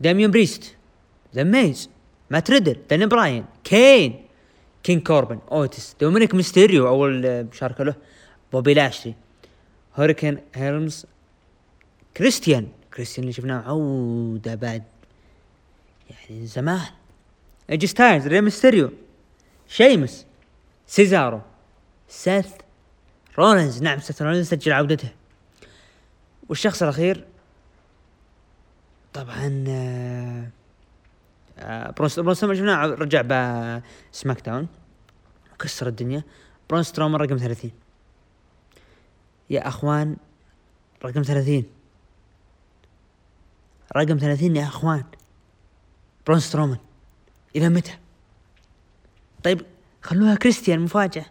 [0.00, 0.76] داميون بريست
[1.34, 1.90] ذا ميز
[2.30, 4.24] مات ريدل داني براين كين
[4.82, 7.94] كينج كوربن أوتيس دومينيك ميستيريو أول مشاركة له
[8.52, 9.14] بوبي لاشلي
[9.96, 11.06] هوريكين هيلمز
[12.16, 14.82] كريستيان كريستيان اللي شفناه عودة بعد
[16.10, 16.80] يعني زمان.
[17.70, 18.90] إي جي ستايلز ري ميستيريو
[19.68, 20.26] شيمس
[20.86, 21.40] سيزارو
[22.08, 22.52] سيث
[23.38, 23.82] رولينز.
[23.82, 25.08] نعم سيث رولينز سجل عودته.
[26.48, 27.24] والشخص الأخير
[29.12, 30.48] طبعا آه
[31.58, 34.68] آه برونس برونس شفناه رجع ب SmackDown.
[35.58, 36.22] كسر الدنيا.
[36.70, 37.72] برون سترومان رقم ثلاثين.
[39.50, 40.16] يا أخوان
[41.04, 41.77] رقم ثلاثين.
[43.96, 45.04] رقم ثلاثين يا أخوان.
[46.26, 46.78] برون سترومان.
[47.56, 47.98] إلى متى؟
[49.44, 49.66] طيب
[50.02, 51.26] خلوها كريستيان مفاجأة.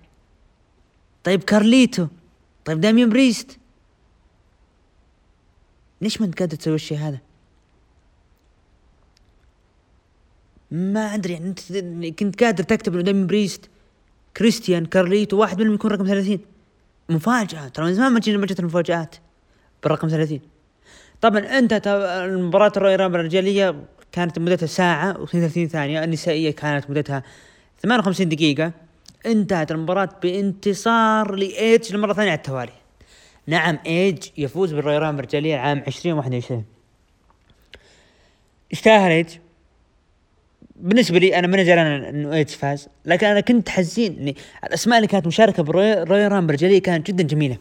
[1.23, 2.07] طيب كارليتو.
[2.65, 3.59] طيب داميان بريست.
[6.01, 7.19] ليش ما أنت قادر تسوي الشيء هذا؟
[10.71, 13.69] ما أدري يعني أنت كنت قادر تكتب إنه داميان بريست
[14.37, 16.39] كريستيان كارليتو واحد منهم يكون رقم ثلاثين.
[17.09, 17.67] مفاجأة.
[17.67, 19.15] ترى من زمان ما جينا جت المفاجآت
[19.83, 20.56] بالرقم 30
[21.21, 21.87] طبعا انت
[22.25, 23.75] المباراة ال Royal Rumble الرجالية
[24.11, 26.03] كانت مدتها ساعة و32 ثانية.
[26.03, 27.23] النسائية كانت مدتها
[27.81, 28.71] 58 دقيقة.
[29.25, 32.71] انتهت المباراة بانتصار لإيدج للمرة الثانية على التوالي.
[33.47, 36.65] نعم إيدج يفوز بال Royal Rumble الرجالية عام 2021
[38.71, 39.35] يستاهل إيدج.
[40.75, 45.07] بالنسبة لي أنا ماني زعلان إنه إيدج فاز لكن أنا كنت حزين إني الأسماء اللي
[45.07, 47.57] كانت مشاركة بال Royal Rumble الرجالية كانت جدا جميلة.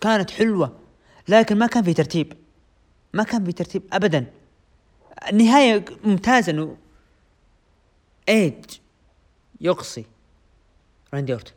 [0.00, 0.72] كانت حلوة
[1.28, 2.32] لكن ما كان في ترتيب.
[3.14, 4.26] ما كان في ترتيب ابدا.
[5.28, 6.76] النهاية ممتازة إنه
[8.28, 8.64] ايدج
[9.60, 10.04] يقصي
[11.14, 11.52] راندي اورتن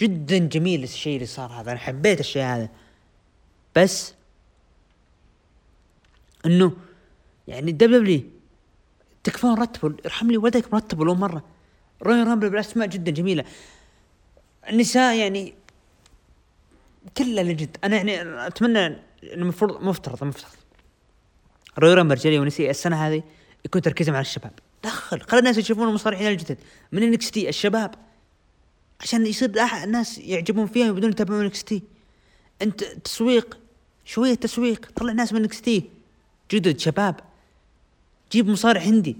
[0.00, 1.70] جدا جميل الشيء اللي صار هذا.
[1.70, 2.68] أنا حبيت الشيء هذا.
[3.76, 4.14] بس
[6.46, 6.76] إنه
[7.48, 8.22] يعني ال W
[9.24, 11.44] تكفون رتبوا ارحم لي والديك مرتبوا لو مرة.
[12.02, 13.44] Royal Rumble بالاسماء جدا جميلة.
[14.68, 15.54] النساء يعني
[17.16, 18.96] كلها legend أنا يعني أتمنى
[19.32, 20.50] المفروض مفترض مفترض.
[21.78, 23.22] Royal Rumble رجالي ونسائي السنة هذه
[23.64, 24.52] يكون تركيزهم على الشباب.
[24.84, 25.20] دخل.
[25.20, 26.58] خلي الناس يشوفون المصارعين الجدد
[26.92, 27.94] من NXT؟ الشباب.
[29.00, 29.52] عشان يصير
[29.84, 31.82] الناس يعجبون فيها بدون يتابعون NXT.
[32.62, 33.58] أنت تسويق.
[34.04, 34.90] شوية تسويق.
[34.96, 35.90] طلع ناس من NXT.
[36.50, 37.20] جدد شباب.
[38.32, 39.16] جيب مصارع هندي.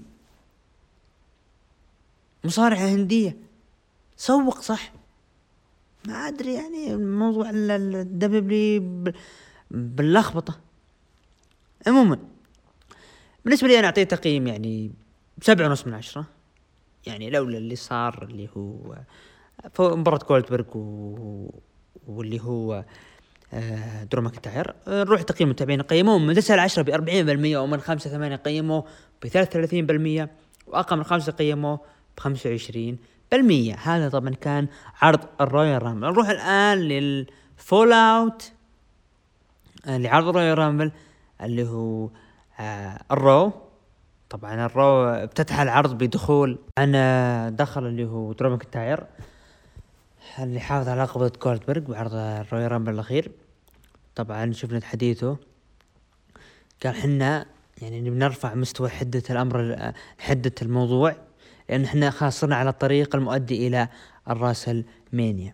[2.43, 3.37] مصارعة هندية.
[4.17, 4.91] سوق صح؟
[6.05, 9.13] ما أدري يعني موضوع ال W
[9.71, 10.59] باللخبطة.
[11.87, 12.19] عموما
[13.45, 14.91] بالنسبة لي أنا اعطيه تقييم يعني
[15.41, 16.25] سبعة ونص من عشرة.
[17.05, 18.97] يعني لولا اللي صار اللي هو
[19.79, 21.61] مباراة جولدبرغ و...
[22.07, 22.85] واللي هو
[23.53, 26.17] آه، درو ماكنتاير آه، نروح تقييم المتابعين قيموه.
[26.17, 28.85] من 9 ل 10 ب 40% ومن 5 ل 8 قيموه
[29.21, 30.29] ب 33%
[30.67, 31.79] وأقل من 5 قيموه
[32.17, 34.67] ب 25% هذا طبعا كان
[35.01, 36.07] عرض ال Royal Rumble.
[36.07, 38.51] نروح الآن لل fallout.
[39.87, 40.91] آه، لعرض ال Royal Rumble
[41.41, 42.09] اللي هو
[43.11, 43.51] ال Raw.
[44.29, 49.03] طبعا ال Raw افتتح العرض بدخول أنا دخل اللي هو درو ماكنتاير
[50.39, 53.31] اللي حافظ على لقب جولدبرغ بعرض ال Royal Rumble الأخير.
[54.15, 55.37] طبعا شفنا حديثه
[56.83, 57.45] قال حنا
[57.81, 61.15] يعني بنرفع مستوى حدة الأمر حدة الموضوع
[61.69, 63.87] لأن إحنا خلاص صرنا على الطريق المؤدي إلى
[64.29, 65.53] ال WrestleMania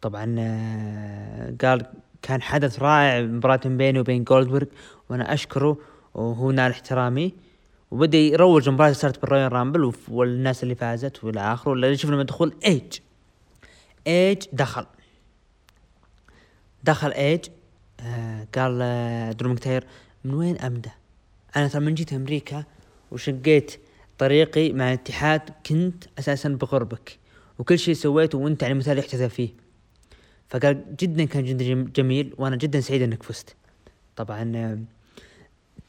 [0.00, 1.86] طبعا آه، قال
[2.22, 4.66] كان حدث رائع مباراة بيني وبين جولدبرغ
[5.10, 5.78] وأنا أشكره
[6.14, 7.34] وهو نال احترامي.
[7.90, 12.16] وبدا يروج المباراة اللي صارت بال Royal Rumble والناس اللي فازت والى آخره اللي شفنا
[12.16, 12.98] من دخول إيدج.
[14.06, 14.86] إيدج دخل.
[16.84, 17.40] دخل إيدج
[18.00, 19.84] آه قال آه درو ماكنتاير
[20.24, 20.90] من وين ابدا
[21.56, 22.64] أنا ترى من جيت أمريكا
[23.10, 23.80] وشقيت
[24.18, 27.18] طريقي مع الاتحاد كنت أساسا بقربك
[27.58, 29.61] وكل شيء سويته وأنت يعني مثال يحتذى فيه.
[30.52, 33.56] فقال جدا كان جدا جميل وأنا جدا سعيد إنك فزت.
[34.16, 34.78] طبعا آه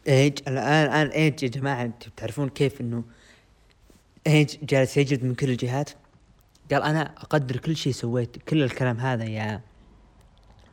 [0.07, 3.03] إيدج الآن الآن إيدج يا جماعة تعرفون كيف إنه
[4.27, 5.89] إيدج جالس يجد من كل الجهات؟
[6.71, 9.61] قال أنا أقدر كل شيء سويت كل الكلام هذا يا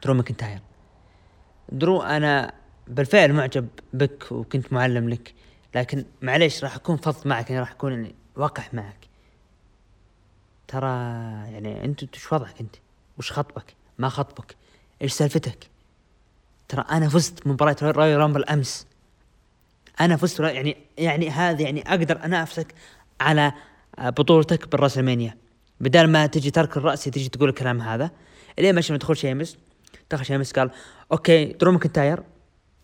[0.04, 0.60] درو ماكنتاير.
[1.72, 2.52] درو أنا
[2.88, 5.34] بالفعل معجب بك وكنت معلم لك
[5.74, 9.08] لكن معليش راح أكون فظ معك يعني راح أكون يعني وقح معك.
[10.68, 10.88] ترى
[11.52, 12.76] يعني أنت وش وضعك أنت؟
[13.18, 14.56] وش خطبك؟ ما خطبك.
[15.02, 15.70] إيش سالفتك؟
[16.68, 18.86] ترى أنا فزت مباراة Royal Rumble أمس.
[20.00, 22.74] أنا فزت يعني يعني هذا يعني أقدر انافسك
[23.20, 23.52] على
[23.98, 25.36] بطولتك بال WrestleMania
[25.80, 28.10] بدل ما تجي ترك الرأس تجي تقول الكلام هذا.
[28.58, 29.58] إلين ما شفنا دخول شيمس
[30.10, 30.70] دخل شيمس قال
[31.12, 32.22] أوكي درو ماكنتاير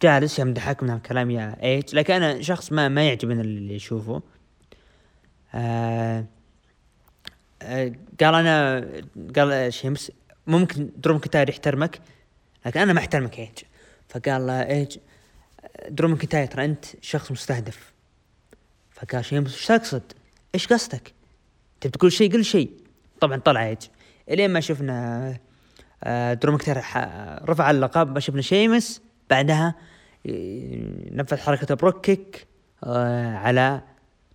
[0.02, 4.22] جالس يمدحك من الكلام يا ايج لكن أنا شخص ما ما يعجبني اللي يشوفه.
[5.54, 6.24] آه
[7.62, 8.86] آه قال أنا
[9.36, 10.12] قال شيمس
[10.46, 12.00] ممكن درو ماكنتاير يحترمك
[12.66, 13.58] لكن أنا ما أحترمك ايج
[14.08, 14.98] فقال له ايج
[15.88, 17.92] درو ماكنتاير ترى أنت شخص مستهدف.
[18.90, 20.02] فقال شيمس إيش تقصد؟
[20.54, 21.14] إيش قصدك؟
[21.80, 22.70] تبي تقول شيء؟ قل شيء.
[23.20, 23.78] طبعا طلع ايج
[24.30, 25.36] إلين ما شفنا
[26.04, 26.78] آه، درو ماكنتاير
[27.48, 29.02] رفع اللقب ما شفنا شيمس.
[29.30, 29.74] بعدها
[31.12, 32.46] نفذ حركة Brogue Kick
[32.84, 33.82] آه، على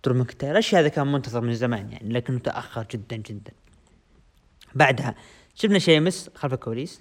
[0.04, 3.52] درو ماكنتاير الشيء هذا كان منتظر من زمان يعني لكنه تأخر جدا جدا.
[4.74, 5.14] بعدها
[5.54, 7.00] شفنا شيمس خلف الكواليس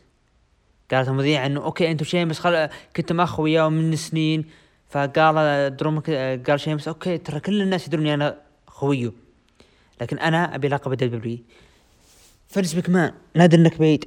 [0.91, 2.69] قالت المذيعة إنه أوكي أنتم شيمس خل...
[2.95, 4.45] كنتم اخويا من سنين
[4.89, 6.09] فقال درو مك...
[6.47, 8.37] قال شيمس أوكي ترى كل الناس يدرون أنا
[8.67, 9.11] خويه
[10.01, 11.37] لكن أنا أبي لقب دبليو
[12.47, 14.05] فنس مان نادر إنك بعيد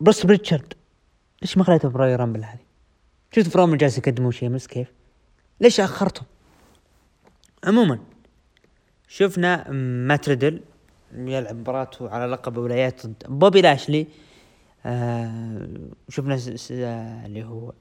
[0.00, 0.74] بروس ريتشارد
[1.42, 2.58] ليش ما خليته براي رامبل هذه؟
[3.32, 4.88] شفت فروم جالس يقدموا شيء كيف؟
[5.60, 6.22] ليش أخرته؟
[7.64, 7.98] عموما
[9.08, 9.70] شفنا
[10.06, 10.60] مات ريدل
[11.14, 14.06] يلعب مباراته على لقب ولايات ضد بوبي لاشلي.
[14.86, 15.68] آه
[16.08, 16.38] شفنا
[17.26, 17.72] اللي هو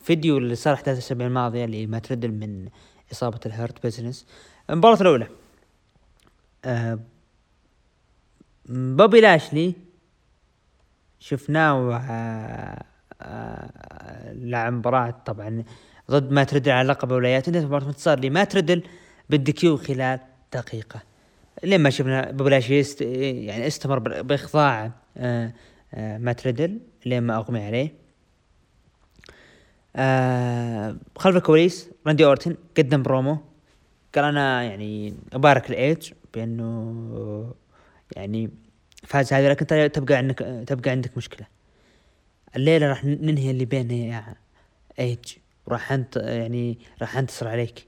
[0.00, 2.68] فيديو اللي صار احداث الاسابيع الماضيه اللي مات ريدل من
[3.12, 4.26] إصابة ال Hurt Business.
[4.70, 5.28] المباراة الأولى.
[6.64, 6.98] آه
[8.66, 9.74] بوبي لاشلي
[11.20, 12.84] شفناه آه،
[13.22, 15.64] آه، لعب مباراة طبعا
[16.10, 17.48] ضد مات ريدل على لقب ولايات.
[17.48, 18.82] انتهت مباراة انتصار لمات ريدل
[19.30, 20.20] بال DQ خلال
[20.52, 21.02] دقيقة.
[21.64, 22.84] لين ما شفنا بوبي لاشلي
[23.46, 25.52] يعني استمر بإخضاع آه،
[25.94, 27.92] مات ريدل لين ما اغمي عليه.
[31.18, 33.38] خلف الكواليس راندي أورتن قدم برومو.
[34.14, 37.54] قال أنا يعني أبارك لايج بأنه
[38.16, 38.50] يعني
[39.04, 41.46] فاز هذه لكن تبقى عندك تبقى عندك مشكلة.
[42.56, 44.34] الليلة راح ننهي اللي بيننا يا
[44.98, 45.36] إيج.
[45.66, 47.86] وراح انت يعني راح أنتصر عليك.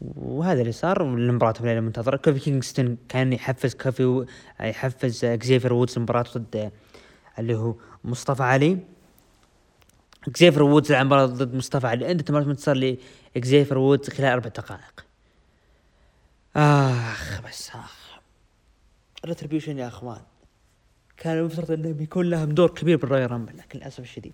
[0.00, 4.26] وهذا اللي صار في الليلة المنتظرة كوفي كينغستون كان يحفز كوفي و...
[4.60, 6.72] يحفز اكزيفر وودز مباراة ضد
[7.38, 8.78] اللي هو مصطفى علي.
[10.28, 12.10] اكزيفر وودز لعب مباراة ضد مصطفى علي.
[12.10, 12.96] انتهت مباراة انتصار
[13.34, 15.06] لاكزيفر وودز خلال أربع دقائق.
[16.56, 18.18] آخ بس آخ.
[19.26, 20.20] Retribution يا أخوان.
[21.16, 24.32] كان المفترض انه بيكون لهم دور كبير بال Royal Rumble لكن للأسف الشديد.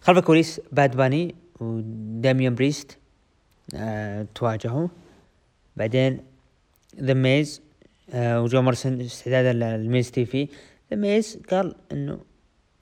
[0.00, 2.98] خلف الكواليس باد باني وداميان بريست.
[3.74, 4.88] آه تواجهوا
[5.76, 6.20] بعدين
[7.00, 7.62] ذا ميز
[8.14, 10.48] وجون موريسون استعدادا لل Miz TV.
[10.90, 12.20] ذا ميز قال إنه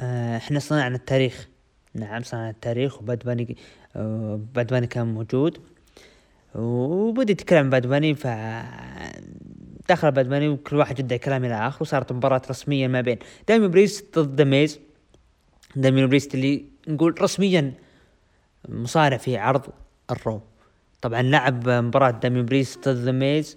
[0.01, 1.49] آه إحنا صنعنا التاريخ.
[1.95, 3.57] نعم صنعنا التاريخ وباد باني
[3.97, 5.59] آه باد باني كان موجود.
[6.55, 8.27] وبدي يتكلم باد باني ف
[9.89, 11.83] دخل باد باني وكل واحد يدعي كلام إلى آخره.
[11.83, 14.81] وصارت مباراة رسمية ما بين داميان بريست ضد ميز
[15.77, 17.73] داميان بريست اللي نقول رسميا
[18.69, 19.63] مصارع في عرض
[20.11, 20.41] ال Raw.
[21.01, 23.57] طبعا لعب مباراة داميان بريست ضد ميز.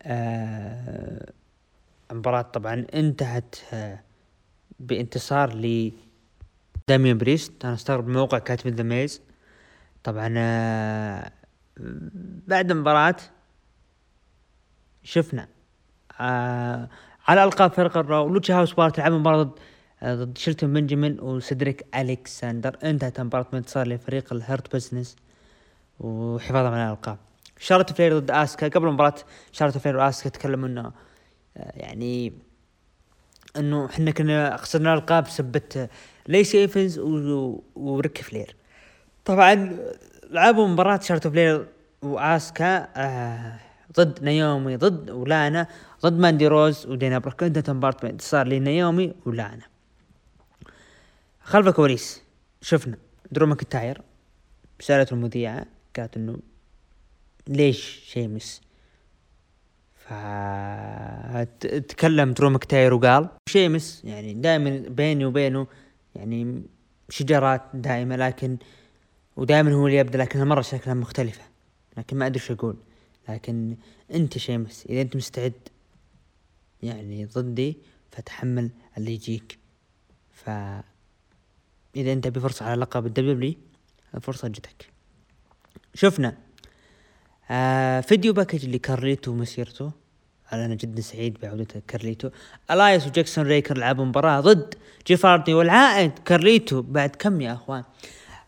[0.00, 1.32] آه
[2.12, 4.00] مباراة طبعا انتهت آه
[4.80, 5.92] بانتصار ل
[6.88, 9.20] داميان بريست أنا أستغرب موقع كاتب ذا ميز.
[10.04, 11.30] طبعا آه
[12.46, 13.16] بعد المباراة
[15.02, 15.48] شفنا
[16.20, 16.88] آه
[17.28, 19.58] على ألقاب فرق ال Raw لوتشا هاوس بارتي لعب مباراة ضد
[20.02, 25.16] آه شيلتون بنجامين وسيدريك الكساندر انتهت المباراة بانتصار لفريق ال Hurt Business.
[26.02, 27.18] وحفاظا على الألقاب.
[27.58, 28.68] شارلوت فلير ضد آسكا.
[28.68, 29.14] قبل المباراة
[29.52, 30.92] شارلوت فلير وآسكا تكلموا انه
[31.56, 32.32] آه يعني
[33.56, 35.88] إنه إحنا كنا خسرنا الألقاب بسبة
[36.28, 36.98] لايسي إيفنز
[37.74, 38.56] وريك فلير.
[39.24, 39.78] طبعا
[40.30, 41.68] لعبوا مباراة شارلوت فلير
[42.02, 43.58] وآسكا آه
[43.96, 45.66] ضد نيومي ضد ولانا
[46.02, 47.42] ضد ماندي روز ودانا بروك.
[47.42, 49.64] انتهت المباراة بانتصار لنيومي ولانا.
[51.42, 52.22] خلف الكواليس
[52.60, 52.96] شفنا
[53.32, 54.02] درو ماكنتاير
[54.80, 55.66] سألت المذيعة.
[55.96, 56.38] قالت إنه
[57.48, 58.60] ليش شيمس؟
[61.32, 65.66] فتكلم درو ماكنتاير وقال شيمس يعني دائما بيني وبينه
[66.14, 66.62] يعني
[67.08, 68.56] شجارات دائمة لكن
[69.36, 71.42] ودائما هو اللي يبدأ لكنها مرة شكلها مختلفة.
[71.96, 72.76] لكن ما أدري إيش أقول.
[73.28, 73.76] لكن
[74.14, 75.52] أنت شيمس إذا أنت مستعد
[76.82, 77.76] يعني ضدي
[78.10, 79.58] فتحمل اللي يجيك.
[80.32, 80.50] ف
[81.96, 83.54] إذا أنت بفرصة على لقب الدبليو
[84.14, 84.91] الفرصة جتك.
[85.94, 86.36] شفنا.
[87.50, 89.92] آه video package لكارليتو ومسيرته.
[90.52, 92.30] أنا جدا سعيد بعودة كارليتو.
[92.70, 94.74] إلايس وجاكسون ريكر لعبوا مباراة ضد
[95.06, 97.84] جيف هاردي والعائد كارليتو بعد كم يا أخوان؟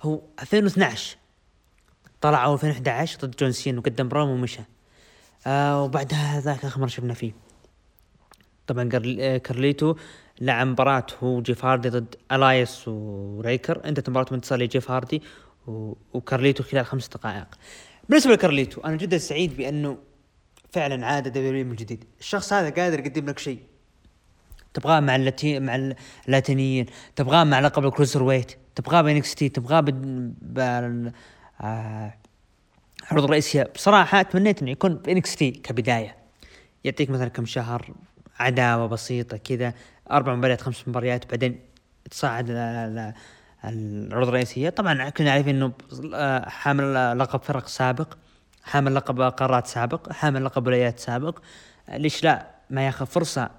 [0.02, 1.16] هو 2012
[2.20, 4.60] طلعوا 2011 ضد جون سينا وقدم بروم ومشى.
[5.46, 7.32] آه وبعدها ذاك آخر مره شفنا فيه.
[8.66, 8.88] طبعا
[9.20, 9.96] آه، كارليتو
[10.40, 13.84] لعب مباراة هو جيف هاردي ضد إلايس وريكر.
[13.84, 15.22] انتهت مباراة انتصار لجيف هاردي
[16.12, 17.46] وكارليتو خلال خمس دقائق.
[18.08, 19.98] بالنسبة لكارليتو أنا جدا سعيد بأنه
[20.72, 22.04] فعلا عاد WWE من جديد.
[22.20, 23.58] الشخص هذا قادر يقدم لك شيء.
[24.74, 25.92] تبغاه مع اللاتي مع
[26.28, 26.86] اللاتينيين
[27.16, 31.12] تبغاه مع لقب ال cruiserweight تبغاه ب NXT تبغاه بال
[31.60, 32.14] آه
[33.10, 36.16] عروض رئيسية بصراحة تمنيت إنه يكون ب NXT كبداية.
[36.84, 37.94] يعطيك مثلا كم شهر
[38.38, 39.74] عداوة بسيطة كذا
[40.10, 41.60] أربع مباريات خمس مباريات بعدين
[42.10, 42.46] تصعد
[43.68, 44.70] العروض الرئيسية.
[44.70, 45.72] طبعا كلنا عارفين إنه
[46.14, 48.14] آه، حامل لقب فرق سابق
[48.62, 51.38] حامل لقب قارات سابق حامل لقب ولايات سابق.
[51.88, 53.50] ليش لا؟ ما ياخذ فرصة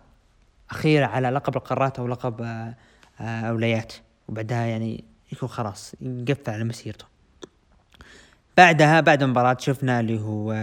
[0.69, 2.75] أخيرة على لقب القارات أو لقب آه،
[3.21, 3.93] آه، ولايات
[4.27, 7.05] وبعدها يعني يكون خلاص يقفل على مسيرته.
[8.57, 10.53] بعدها بعد المباراة شفنا اللي هو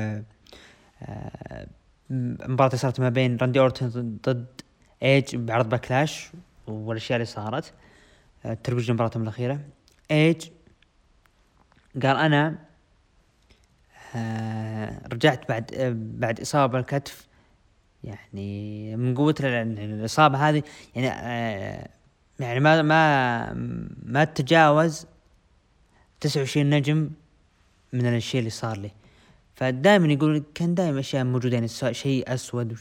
[2.48, 4.60] مباراة صارت ما بين راندي اورتن ضد
[5.02, 6.30] إيج بعرض Backlash
[6.66, 7.72] والأشياء اللي صارت.
[8.64, 9.60] ترويج مباراتهم الأخيرة.
[10.10, 10.48] إيج
[12.02, 12.58] قال أنا
[14.16, 15.70] آه رجعت بعد
[16.18, 17.26] بعد إصابة بالكتف
[18.04, 20.62] يعني من قوة الإصابة هذه
[20.96, 21.88] يعني آه
[22.40, 23.52] يعني ما ما
[24.02, 25.06] ما تجاوز
[26.20, 27.10] 29 نجم
[27.92, 28.90] من الشيء اللي صار لي.
[29.54, 32.76] فدائما يقول كان دائما أشياء موجودة يعني شيء أسود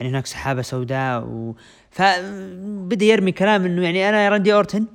[0.00, 1.56] يعني هناك سحابة سوداء و
[1.90, 4.86] فبدا يرمي كلام إنه يعني أنا راندي أورتن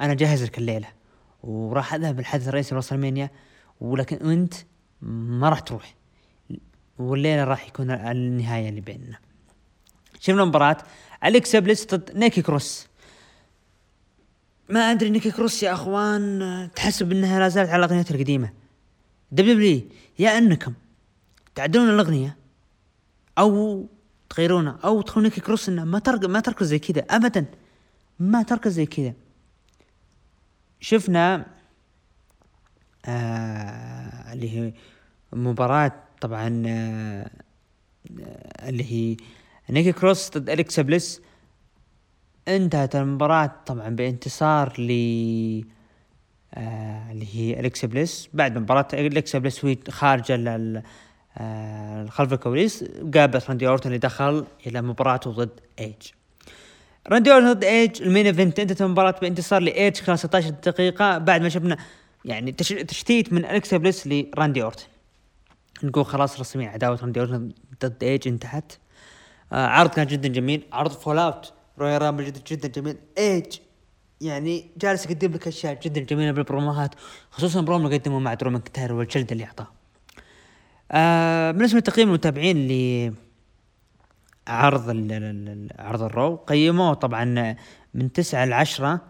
[0.00, 0.88] أنا جاهز لك الليلة.
[1.42, 3.30] وراح أذهب الحدث الرئيسي ل WrestleMania
[3.80, 4.54] ولكن أنت
[5.02, 5.94] ما راح تروح.
[6.98, 9.18] والليلة راح يكون النهاية اللي بيننا.
[10.20, 10.76] شفنا مباراة.
[11.24, 12.86] اليكسا بليس ضد نيكي كروس.
[14.68, 18.52] ما أدري نيكي كروس يا أخوان تحسب إنها لا زالت على أغنيتها القديمة.
[19.32, 20.72] WWE إنكم
[21.54, 22.36] تعدلون الأغنية
[23.38, 23.86] أو
[24.30, 27.46] تغيرونه أو تخلون نيكي كروس إنه ما ترك ما تركز زي كذا ابدا.
[28.18, 29.14] ما تركز زي كذا.
[30.80, 31.46] شفنا
[33.06, 34.72] آه اللي هي
[35.32, 37.30] مباراة طبعا آه
[38.68, 39.16] اللي هي
[39.70, 41.20] نيكي كروس ضد أليكسا بليس.
[42.48, 44.90] انتهت المباراة طبعا بانتصار ل
[46.54, 48.28] آه اللي هي أليكسا بليس.
[48.34, 50.36] بعد مباراة أليكسا بليس وهي خارجة
[51.38, 55.94] آه خلف الكواليس قابلت راندي اورتون اللي دخل إلى مباراته ضد ايج
[57.08, 61.42] راندي اورتون ضد ايج ال main event انتهت المباراة بانتصار لايج خلال 16 دقيقة بعد
[61.42, 61.76] ما شفنا
[62.24, 64.88] يعني تشتيت من الكسا بليس لراندي اورتون
[65.82, 67.52] نقول خلاص رسميا عداوة راندي اورتون
[67.84, 68.72] ضد ايج انتهت.
[69.52, 72.96] آه عرض كان جدا جميل عرض fallout Royal Rumble جدا جدا جميل.
[73.18, 73.58] ايج
[74.20, 76.94] يعني جالس يقدم لك أشياء جدا جميلة بالبروموهات
[77.30, 79.79] خصوصا برومو اللي قدمه مع درو ماكنتاير والجلد اللي أعطاه.
[80.92, 83.14] آه بالنسبة لتقييم المتابعين ل
[84.48, 84.90] عرض
[85.78, 87.56] عرض ال Raw قيموه طبعا
[87.94, 89.00] من تسعة ل 10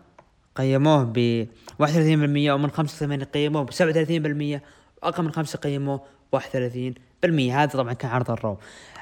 [0.56, 1.46] قيموه ب
[1.82, 4.60] 31% ومن 85 قيموه ب 37%
[5.02, 6.00] وأقل من 5 قيموه
[6.32, 8.58] ب 31% هذا طبعا كان عرض ال Raw.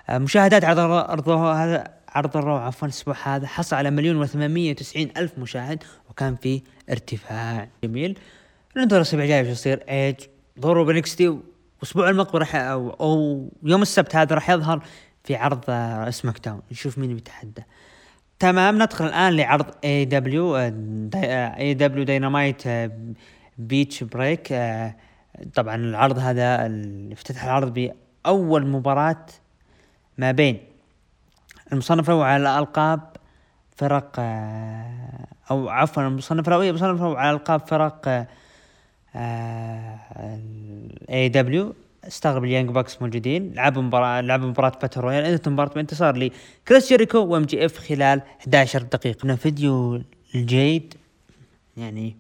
[0.09, 4.17] آه مشاهدات عرض ال Raw هذا عرض ال Raw عفوا الأسبوع هذا حصل على مليون
[4.17, 8.19] وثمانمية وتسعين ألف مشاهد وكان في ارتفاع جميل.
[8.77, 10.15] ننتظر الأسبوع الجاي شو يصير؟ إيج
[10.61, 11.39] ظهوره ب NXT
[11.81, 14.83] واسبوع المقبل راح أو, أو يوم السبت هذا راح يظهر
[15.25, 15.65] في عرض
[16.11, 17.63] SmackDown نشوف مين بيتحدى.
[18.39, 22.63] تمام ندخل الآن لعرض AEW AEW Dynamite
[23.59, 24.49] Beach Break
[25.55, 26.73] طبعا العرض هذا
[27.13, 27.75] افتتح العرض
[28.25, 29.27] بأول مباراة
[30.19, 30.61] ما بين
[31.73, 33.01] المصنف الأول على الالقاب
[33.77, 38.27] فرق آه، أو عفوا المصنف الأول المصنف الأول على ألقاب فرق
[41.11, 41.75] AEW
[42.07, 43.53] استغرب ال Young Bucks موجودين.
[43.55, 48.83] لعبوا مباراة لعبوا مباراة battle royal انتهت المباراة بانتصار لكريس جيريكو و MJF خلال 11
[48.83, 49.27] دقيقة.
[49.27, 50.03] من فيديو
[50.35, 50.95] الجيد.
[51.77, 52.17] يعني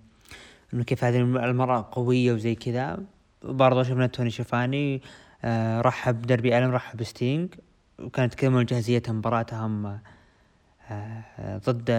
[0.74, 2.98] إنه كيف هذه المرأة قوية وزي كذا.
[3.42, 5.02] برضه شفنا توني شفاني
[5.44, 7.54] آه رحب دربي ألن رحب ستينج
[7.98, 10.00] وكانت كامل جاهزيتها مباراتهم آه،
[10.90, 11.90] آه، ضد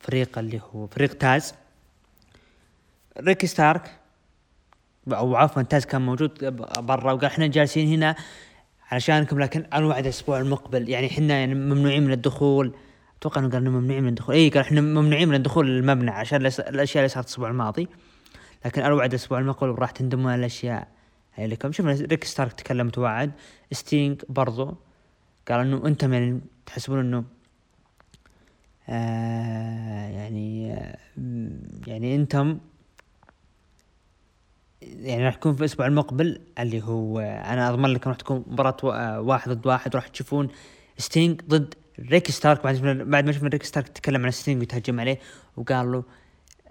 [0.00, 1.54] فريق اللي هو فريق تاز.
[3.18, 4.00] ريكي ستارك
[5.12, 6.44] أو عفوا تاز كان موجود
[6.78, 8.14] برا وقال إحنا جالسين هنا
[8.90, 12.74] علشانكم لكن الوعد الأسبوع المقبل يعني إحنا يعني ممنوعين من الدخول.
[13.18, 14.34] أتوقع إنه قال ممنوعين من الدخول.
[14.34, 17.88] إي قال إحنا ممنوعين من الدخول للمبنى عشان الأشياء اللي صارت الأسبوع الماضي.
[18.64, 20.88] لكن الوعد الأسبوع المقبل وراح تندمون على الأشياء
[21.38, 23.32] لكم شفنا ريك ستارك تكلم وتوعد
[23.72, 24.76] ستينج برضو
[25.48, 27.24] قال إنه أنتم يعني تحسبون إنه
[28.88, 30.96] آه يعني آه
[31.86, 32.58] يعني أنتم
[34.82, 39.20] يعني راح تكون في الأسبوع المقبل اللي هو أنا أضمن لكم راح تكون مباراة آه،
[39.20, 40.48] واحد ضد واحد وراح تشوفون
[40.98, 45.18] ستينج ضد ريك ستارك بعد بعد ما شفنا ريك ستارك تكلم عن ستينج وتهجم عليه
[45.56, 46.04] وقال له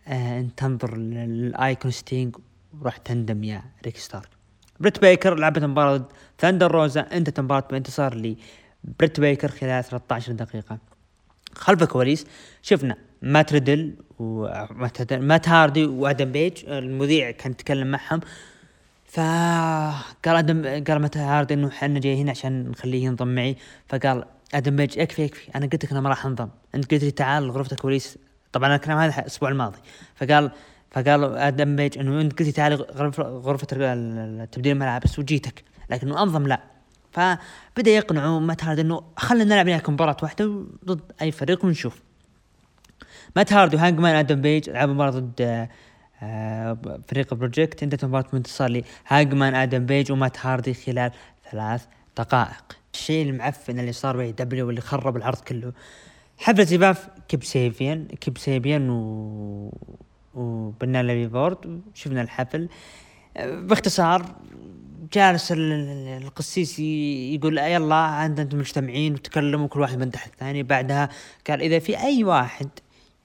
[0.08, 2.36] آه انت تنظر لل icon ستينج
[2.82, 4.30] وراح تندم يا ريك ستارك
[4.80, 6.06] بريت بيكر لعبت مباراة ضد
[6.40, 8.38] ثاندر روزا انتهت المباراة بانتصار لي
[9.00, 10.78] بريت بيكر خلال 13 دقيقة.
[11.56, 12.26] خلف الكواليس
[12.62, 18.20] شفنا مات ريدل ومات هاردي وادم بيج المذيع كان يتكلم معهم.
[19.06, 23.56] فقال آدم قال مات هاردي إنه إحنا جايين عشان نخليه ينضم معي.
[23.88, 27.12] فقال أدم بيج يكفي يكفي أنا قلت لك أنا ما راح انضم أنت قلت لي
[27.12, 28.18] تعال غرفة الكواليس.
[28.52, 29.78] طبعا الكلام هذا الأسبوع الماضي.
[30.16, 30.52] فقال
[30.92, 32.74] فقال أدم بيج إنه أنت قلت لي تعال
[33.20, 33.66] غرفة
[34.46, 35.64] تبديل الملابس وجيتك.
[35.90, 36.64] لكنه أنضم لا.
[37.12, 42.09] فبدأ يقنعوا مات هاردي إنه خلينا نلعب وياكم مباراة واحدة ضد أي فريق ونشوف.
[43.36, 45.68] مات هاردي وهانجمان آدم بيج لعبوا مباراة ضد
[46.24, 46.78] آه،
[47.08, 51.12] فريق Project انتهت مباراة بانتصار لهانجمان آدم بيج ومات هاردي خلال
[51.52, 51.86] ثلاث
[52.18, 52.64] دقائق.
[52.94, 55.74] الشيء المعفن اللي صار ب AEW واللي خرب العرض كله.
[56.38, 59.74] حفلة زفاف كيب سيبيان كيب سيبيان و
[60.34, 62.70] وبينيلوبي فورد شفنا الحفل.
[63.40, 64.26] باختصار
[65.14, 70.64] جالس القسيس يقول يلا أنتم مجتمعين وتكلموا كل واحد من تحت الثاني.
[70.64, 71.10] بعدها
[71.48, 72.70] قال إذا في أي واحد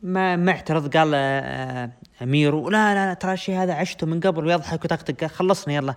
[0.04, 1.90] ما ما اعترض قال آه،
[2.22, 5.94] آه ميرو لا لا لا ترى الشيء هذا عشته من قبل ويضحك ويطقطق خلصنا يلا.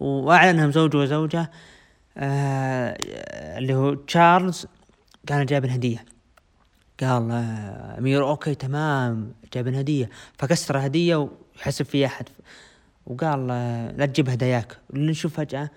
[0.00, 1.50] وأعلنهم زوج وزوجة
[2.18, 2.96] آه
[3.58, 4.66] اللي هو تشارلز
[5.26, 6.04] كان جايب هديه
[7.00, 12.28] قال آه ميرو okay تمام جايب هديه فكسر هديه وحسب في أحد.
[13.06, 14.78] وقال آه لا تجيب هداياك.
[14.92, 15.70] نشوف فجأة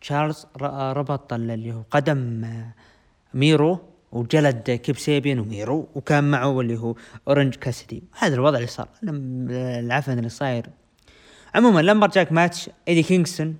[0.00, 0.46] تشارلز
[0.92, 2.74] ربط اللي هو قدم آه
[3.34, 3.80] ميرو
[4.12, 6.94] وجلد كيب سيبيان وميرو وكان معه اللي هو
[7.28, 8.88] أورنج كاسيدي هذا الوضع اللي صار.
[9.02, 10.66] العفن اللي صاير.
[11.54, 13.56] عموما لما جاك ماتش إيدي كينغستون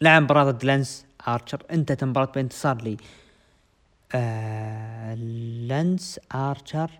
[0.00, 1.62] لعب مباراة ضد لانس آرشر.
[1.70, 2.96] انتهت المباراة بانتصار لي
[4.14, 5.14] آه
[5.68, 6.90] لانس آرشر.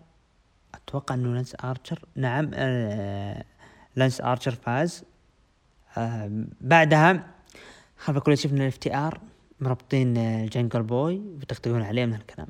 [0.75, 2.05] أتوقع إنه لانس آرشر.
[2.17, 3.45] نعم آه
[3.97, 5.05] لانس آرشر فاز.
[5.99, 7.27] آه بعدها
[7.99, 9.21] خلف كل شفنا ال FTR
[9.61, 12.49] مربطين ال Jungle Boy وتختقون عليه من الكلام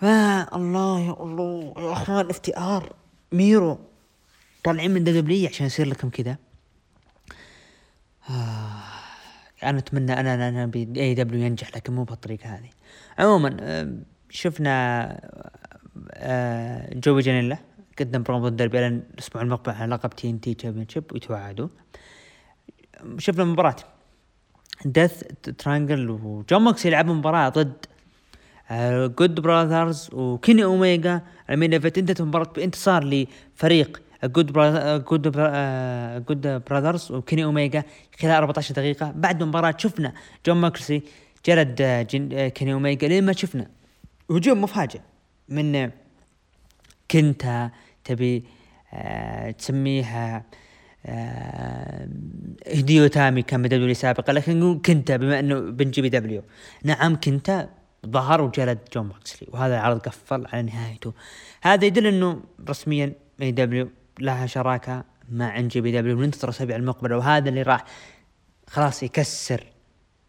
[0.00, 2.92] فا الله يا الله يا أخوان FTR
[3.32, 3.78] ميرو
[4.64, 6.36] طالعين من WWE عشان يصير لكم كذا.
[8.30, 8.82] آه
[9.62, 12.70] أنا أتمنى أنا أنا, AEW ينجح لكن مو بالطريقة هذه.
[13.18, 13.56] عموما
[14.30, 15.06] شفنا
[16.12, 17.58] آه، جوي جانيلا
[17.98, 21.68] قدم برومو ضد الأسبوع المقبل على لقب TNT championship ويتوعدوا
[23.18, 23.76] شفنا مباراة.
[24.84, 25.22] Death
[25.58, 27.86] Triangle وجون موكسلي يلعبوا مباراة ضد
[29.18, 34.52] Good Brothers وكيني اوميجا ال main event انتهت المباراة بانتصار لفريق Good
[35.04, 35.22] Good
[36.28, 37.82] Good Brothers وكيني اوميجا
[38.20, 39.12] خلال 14 دقيقة.
[39.16, 40.12] بعد المباراة شفنا
[40.46, 41.02] جون موكسلي
[41.46, 41.82] جلد
[42.54, 43.66] كيني اوميجا لين ما شفنا
[44.30, 45.00] هجوم مفاجئ
[45.48, 45.90] من
[47.10, 47.70] كنتا
[48.04, 48.44] تبي
[48.92, 50.44] آه تسميها
[52.66, 56.42] هيديو إيتامي كان ب WWE سابقا لكن كنتا بما إنه ب NJPW.
[56.84, 57.68] نعم كنتا
[58.06, 61.12] ظهر وجلد جون موكسلي وهذا العرض قفل على نهايته.
[61.62, 63.90] هذا يدل إنه رسميا AEW
[64.20, 67.84] لها شراكة مع NJPW وننتظر الاسابيع المقبلة وهذا اللي راح
[68.66, 69.64] خلاص يكسر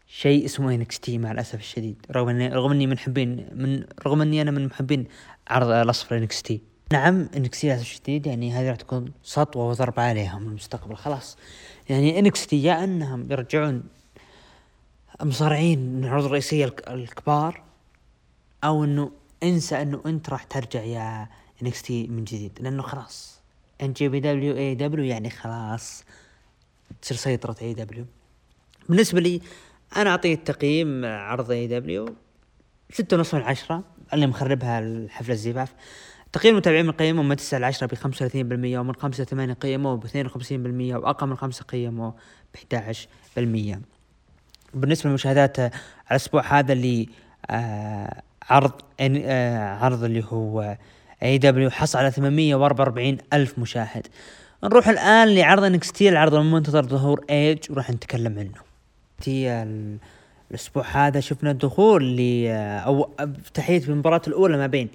[0.06, 4.42] شيء اسمه NXT مع الأسف الشديد رغم اني رغم إني من محبين من رغم إني
[4.42, 5.06] أنا من محبين
[5.48, 6.62] عرض الأصفر NXT
[6.92, 11.36] نعم NXT للاسف الشديد يعني هذه راح تكون سطوة وضربه عليهم المستقبل خلاص.
[11.88, 13.82] يعني NXT يا أنهم يرجعون
[15.22, 17.62] مصارعين من العروض الرئيسيه الكبار
[18.64, 19.10] أو إنه
[19.42, 21.28] إنسى إنه أنت راح ترجع يا
[21.62, 23.40] NXT من جديد لأنه خلاص.
[23.82, 26.04] إن جي بي دبليو AEW يعني خلاص
[27.02, 28.04] تصير سيطرة AEW.
[28.88, 29.40] بالنسبة لي
[29.96, 32.14] أنا اعطيه تقييم عرض إي دبليو
[32.92, 33.84] ستة ونص من عشرة.
[34.12, 35.72] اللي مخربها الحفلة الزفاف
[36.32, 40.62] تقييم المتابعين قيموا من تسعة لعشرة بخمسة وثلاثين بالمية ومن خمسة لثمانية قيموا باثنين وخمسين
[40.62, 42.12] بالمية وأقل من خمسة قيموا
[42.54, 43.80] بإحدى عشر بالمية.
[44.74, 45.70] بالنسبة للمشاهدات على
[46.10, 47.08] الأسبوع هذا اللي
[47.50, 50.76] آه عرض آه عرض اللي هو
[51.22, 54.06] AEW حصل على 844 ألف مشاهد.
[54.64, 58.66] نروح الآن لعرض NXT العرض المنتظر ظهور ايج وراح نتكلم عنه.
[59.20, 59.48] NXT
[60.50, 62.46] الأسبوع هذا شفنا الدخول ل
[62.86, 63.10] أو
[63.54, 64.88] تحية المباراة الأولى ما بين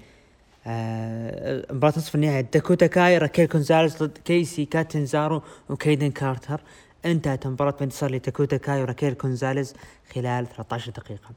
[0.68, 6.62] آه مباراة نصف النهائي داكوتا كاي راكيل كونزاليز ضد كيسي كاتانزارو وكيدن كارتر.
[7.06, 9.74] انتهت المباراة بانتصار لداكوتا كاي وراكيل كونزاليز
[10.14, 11.30] خلال 13 دقيقة.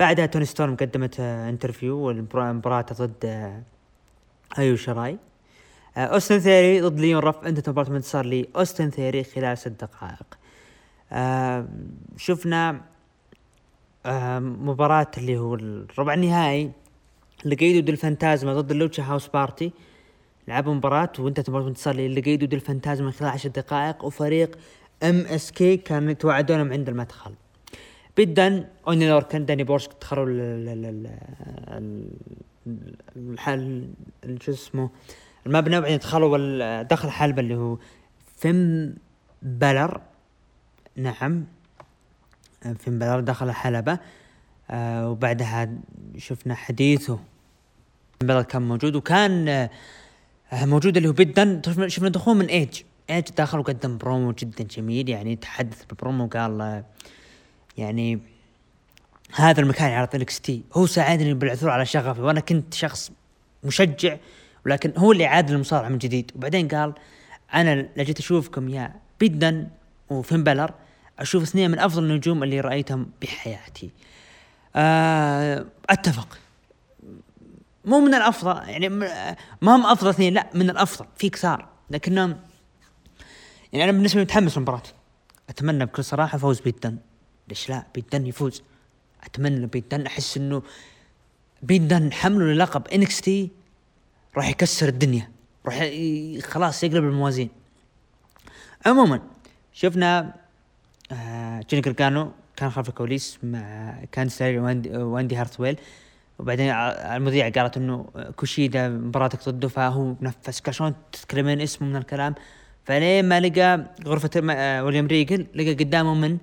[0.00, 3.62] بعدها توني ستورم قدمت آه interview والمباراة ضد آه
[4.58, 5.16] أيو شيراي.
[5.96, 10.38] أوستن ثيوري ضد ليون رف انتهت مباراة انتصار لي اوستن ثيوري خلال ست دقائق.
[11.12, 11.66] آه
[12.16, 12.80] شفنا آه
[14.40, 16.72] مباراة اللي هو الربع النهائي.
[17.44, 19.72] ليقادو ديل فانتازما ضد ال Lucha House Party.
[20.48, 24.58] لعبوا مباراة وانتهت مباراة انتصار ليقادو ديل فانتازما خلال عشر دقائق وفريق
[25.02, 27.34] MSK كان يتوعدونهم عند المدخل.
[28.18, 30.26] بدا اوني لوركن داني بورش دخلوا
[33.16, 33.88] الحل
[34.40, 34.90] شو اسمه
[35.46, 37.78] المبنى وبعدين دخلوا دخل حلبة اللي هو
[38.36, 38.94] فين
[39.42, 40.00] بالور.
[40.96, 41.44] نعم.
[42.86, 43.98] بالور دخل حلبة
[44.70, 45.68] آه وبعدها
[46.18, 47.18] شفنا حديثه
[48.20, 49.70] بالور كان موجود وكان آه
[50.52, 52.82] موجود اللي هو بدا شفنا دخول من إيج.
[53.10, 56.84] إيج دخل وقدم برومو جدا جميل يعني تحدث بالبرومو وقال آه
[57.78, 58.18] يعني
[59.34, 60.62] هذا المكان عرض NXT.
[60.74, 63.12] هو ساعدني بالعثور على شغفي وأنا كنت شخص
[63.64, 64.16] مشجع
[64.66, 66.32] ولكن هو اللي عاد المصارعة من جديد.
[66.34, 66.94] وبعدين قال
[67.54, 69.68] أنا جيت أشوفكم يا بيت دان
[70.10, 70.70] وفين بالور
[71.18, 73.90] أشوف اثنين من أفضل النجوم اللي رأيتهم بحياتي.
[74.76, 76.38] أه أتفق.
[77.84, 78.88] مو من الأفضل يعني
[79.62, 81.06] ما هم أفضل اثنين لا من الأفضل.
[81.16, 82.40] في كثار لكنهم
[83.72, 84.82] يعني أنا بالنسبة لي متحمس للمباراة.
[85.48, 86.98] أتمنى بكل صراحة فوز بيت دان.
[87.48, 88.62] ليش لا؟ بيت دان يفوز.
[89.24, 90.62] أتمنى بيت دان أحس إنه
[91.62, 93.50] بيت دان حمله للقب NXT
[94.36, 95.30] راح يكسر الدنيا.
[95.66, 95.90] راح
[96.42, 97.48] خلاص يقلب الموازين.
[98.86, 99.20] عموما
[99.72, 100.34] شفنا
[101.70, 105.76] جيني كركانو كان خلف الكواليس مع كان ستايل واندي, هارتويل.
[106.38, 112.34] وبعدين المذيعة قالت إنه كوشيدا مباراتك ضده فهو نفس شلون تتكلمين اسمه من الكلام؟
[112.84, 116.38] فلين ما لقى غرفة آه، ويليام ريجل لقى قدامه من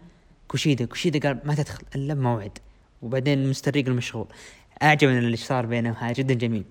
[0.48, 0.86] كوشيدا.
[0.86, 2.58] كوشيدا قال ما تدخل إلا بموعد
[3.02, 4.28] وبعدين مستر ريجل مشغول.
[4.84, 6.66] اعجبني اللي صار بينهم هذا جدا جميل.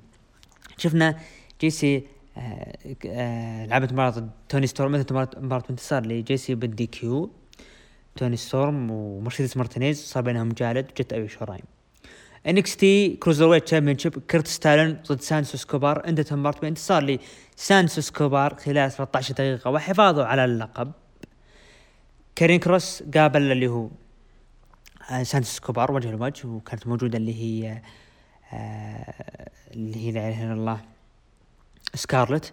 [0.77, 1.19] شفنا
[1.61, 2.05] جيسي
[2.37, 2.77] آه
[3.07, 7.31] آه لعبت مباراة ضد توني ستورم مثل مباراة انتصار لجيسي بالدي كيو.
[8.17, 11.65] توني ستورم ومرسيدس مارتينيز صار بينهم مجالد وجت اي شرايم.
[12.47, 17.19] إنكس تي كروزر ويت تشامبيون شيب كرت ستالن ضد سانسو سكوبار انتهت مباراة بانتصار
[17.57, 20.93] لسانسو سكوبار خلال 13 دقيقة وحفاظه على اللقب.
[22.35, 23.89] كارين كروس قابل اللي هو
[25.11, 27.83] آه، سانسو سكوبار وجه لوجه وكانت موجودة اللي هي
[28.53, 30.81] آه، اللي هي لا إله إلا الله
[31.95, 32.53] سكارلت.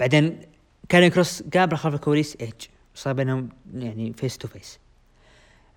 [0.00, 0.40] بعدين
[0.88, 2.52] كارين كروس قابل خلف الكواليس ايج
[2.94, 4.78] صار بينهم يعني فيس تو فيس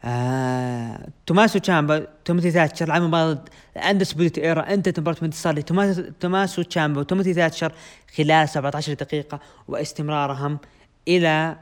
[0.04, 3.46] آه، توماسو تشامبا توماثي ثاتشر لعب مباراة
[3.78, 7.74] اندس بوديت إيرا انت مباراة انتصار لتوماسو تشامبا وتوماثي ثاتشر
[8.18, 10.60] خلال 17 دقيقة واستمرارهم
[11.08, 11.56] إلى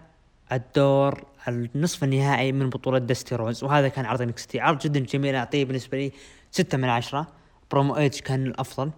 [0.52, 5.66] الدور النصف النهائي من بطولة دستي روز وهذا كان عرض انكستي عرض جدا جميل أعطيه
[5.66, 6.12] بالنسبة لي
[6.52, 7.28] ستة من عشرة.
[7.72, 8.92] برومو إيج كان الأفضل.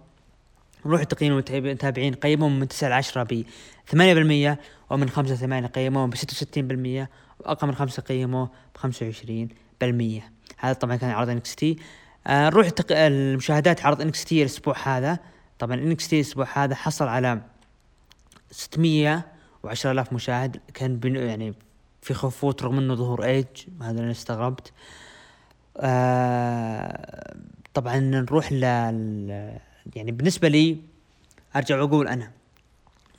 [0.86, 3.44] نروح تقييم المتابعين قيموه من 9 ل 10 ب
[3.90, 4.58] 8%
[4.90, 7.08] ومن 5 ل 8 قيموه ب 66%
[7.46, 10.22] واقل من 5 قيموه ب 25%
[10.58, 11.76] هذا طبعا كان عرض NXT.
[12.26, 12.96] آه نروح تق...
[12.96, 15.18] المشاهدات عرض NXT الأسبوع هذا.
[15.58, 17.40] طبعا NXT الأسبوع هذا حصل على
[18.50, 20.60] 610 الف مشاهد.
[20.74, 21.16] كان بن...
[21.16, 21.54] يعني
[22.02, 23.46] في خفوت رغم إنه ظهور ايج
[23.82, 24.72] هذا أنا استغربت.
[25.76, 27.36] آه
[27.74, 28.62] طبعا نروح ل
[29.96, 30.78] يعني بالنسبة لي
[31.56, 32.30] أرجع وأقول أنا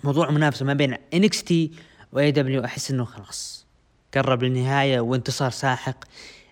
[0.04, 1.72] موضوع منافسة ما بين NXT
[2.12, 3.63] و AEW أحس إنه خلاص.
[4.14, 6.04] قرب للنهاية وانتصار ساحق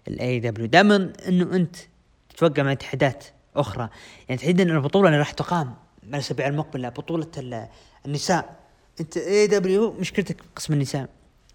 [0.08, 1.76] ال AEW دائما إنه أنت
[2.30, 3.90] تتوقع من اتحادات أخرى.
[4.30, 7.28] يعني تحديدا البطولة اللي راح تقام الأسابيع المقبلة بطولة
[8.06, 8.60] النساء.
[9.00, 11.10] أنت AEW مشكلتك قسم النساء.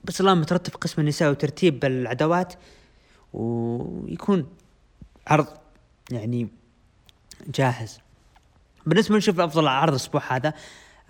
[0.05, 2.55] بس الله مترتب قسم النساء وترتيب العداوات
[3.33, 4.47] ويكون
[5.27, 5.47] عرض
[6.11, 6.49] يعني
[7.47, 7.99] جاهز.
[8.87, 10.55] بالنسبة نشوف أفضل عرض الأسبوع هذا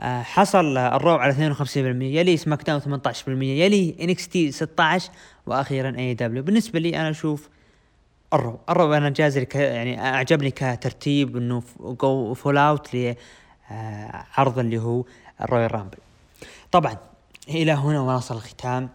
[0.01, 5.11] حصل الرو على 52% يلي سماك داون 18% يلي NXT 16
[5.47, 7.49] وأخيرا AEW بالنسبة لي أنا أشوف
[8.35, 15.05] الرو الرو أنا جاز يعني أعجبني كترتيب إنه جو fallout لعرض اللي هو
[15.41, 15.99] الرويال رامبل.
[16.73, 16.97] طبعا
[17.49, 18.89] إلى هنا وصل الختام.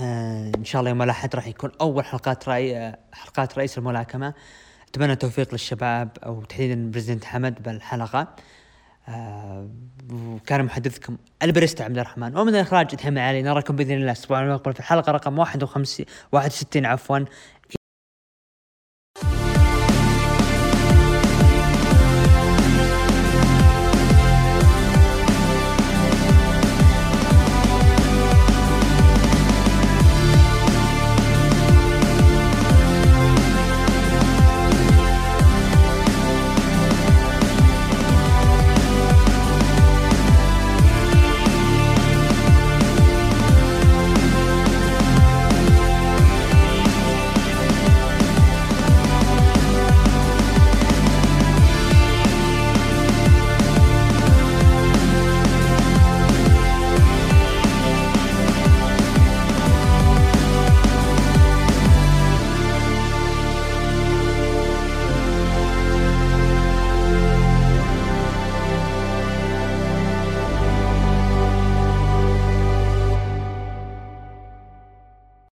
[0.00, 4.34] آه إن شاء الله يوم الأحد راح يكون أول حلقات رأي آه، حلقات رئيس الملاكمة.
[4.88, 8.28] أتمنى التوفيق للشباب أو تحديدا presenter حمد بالحلقة.
[9.08, 9.68] آه
[10.12, 12.36] وكان محدثكم ال presenter عبد الرحمن.
[12.36, 17.18] ومن الإخراج اتهم علي نراكم بإذن الله الأسبوع المقبل في الحلقة رقم 51 61 عفوا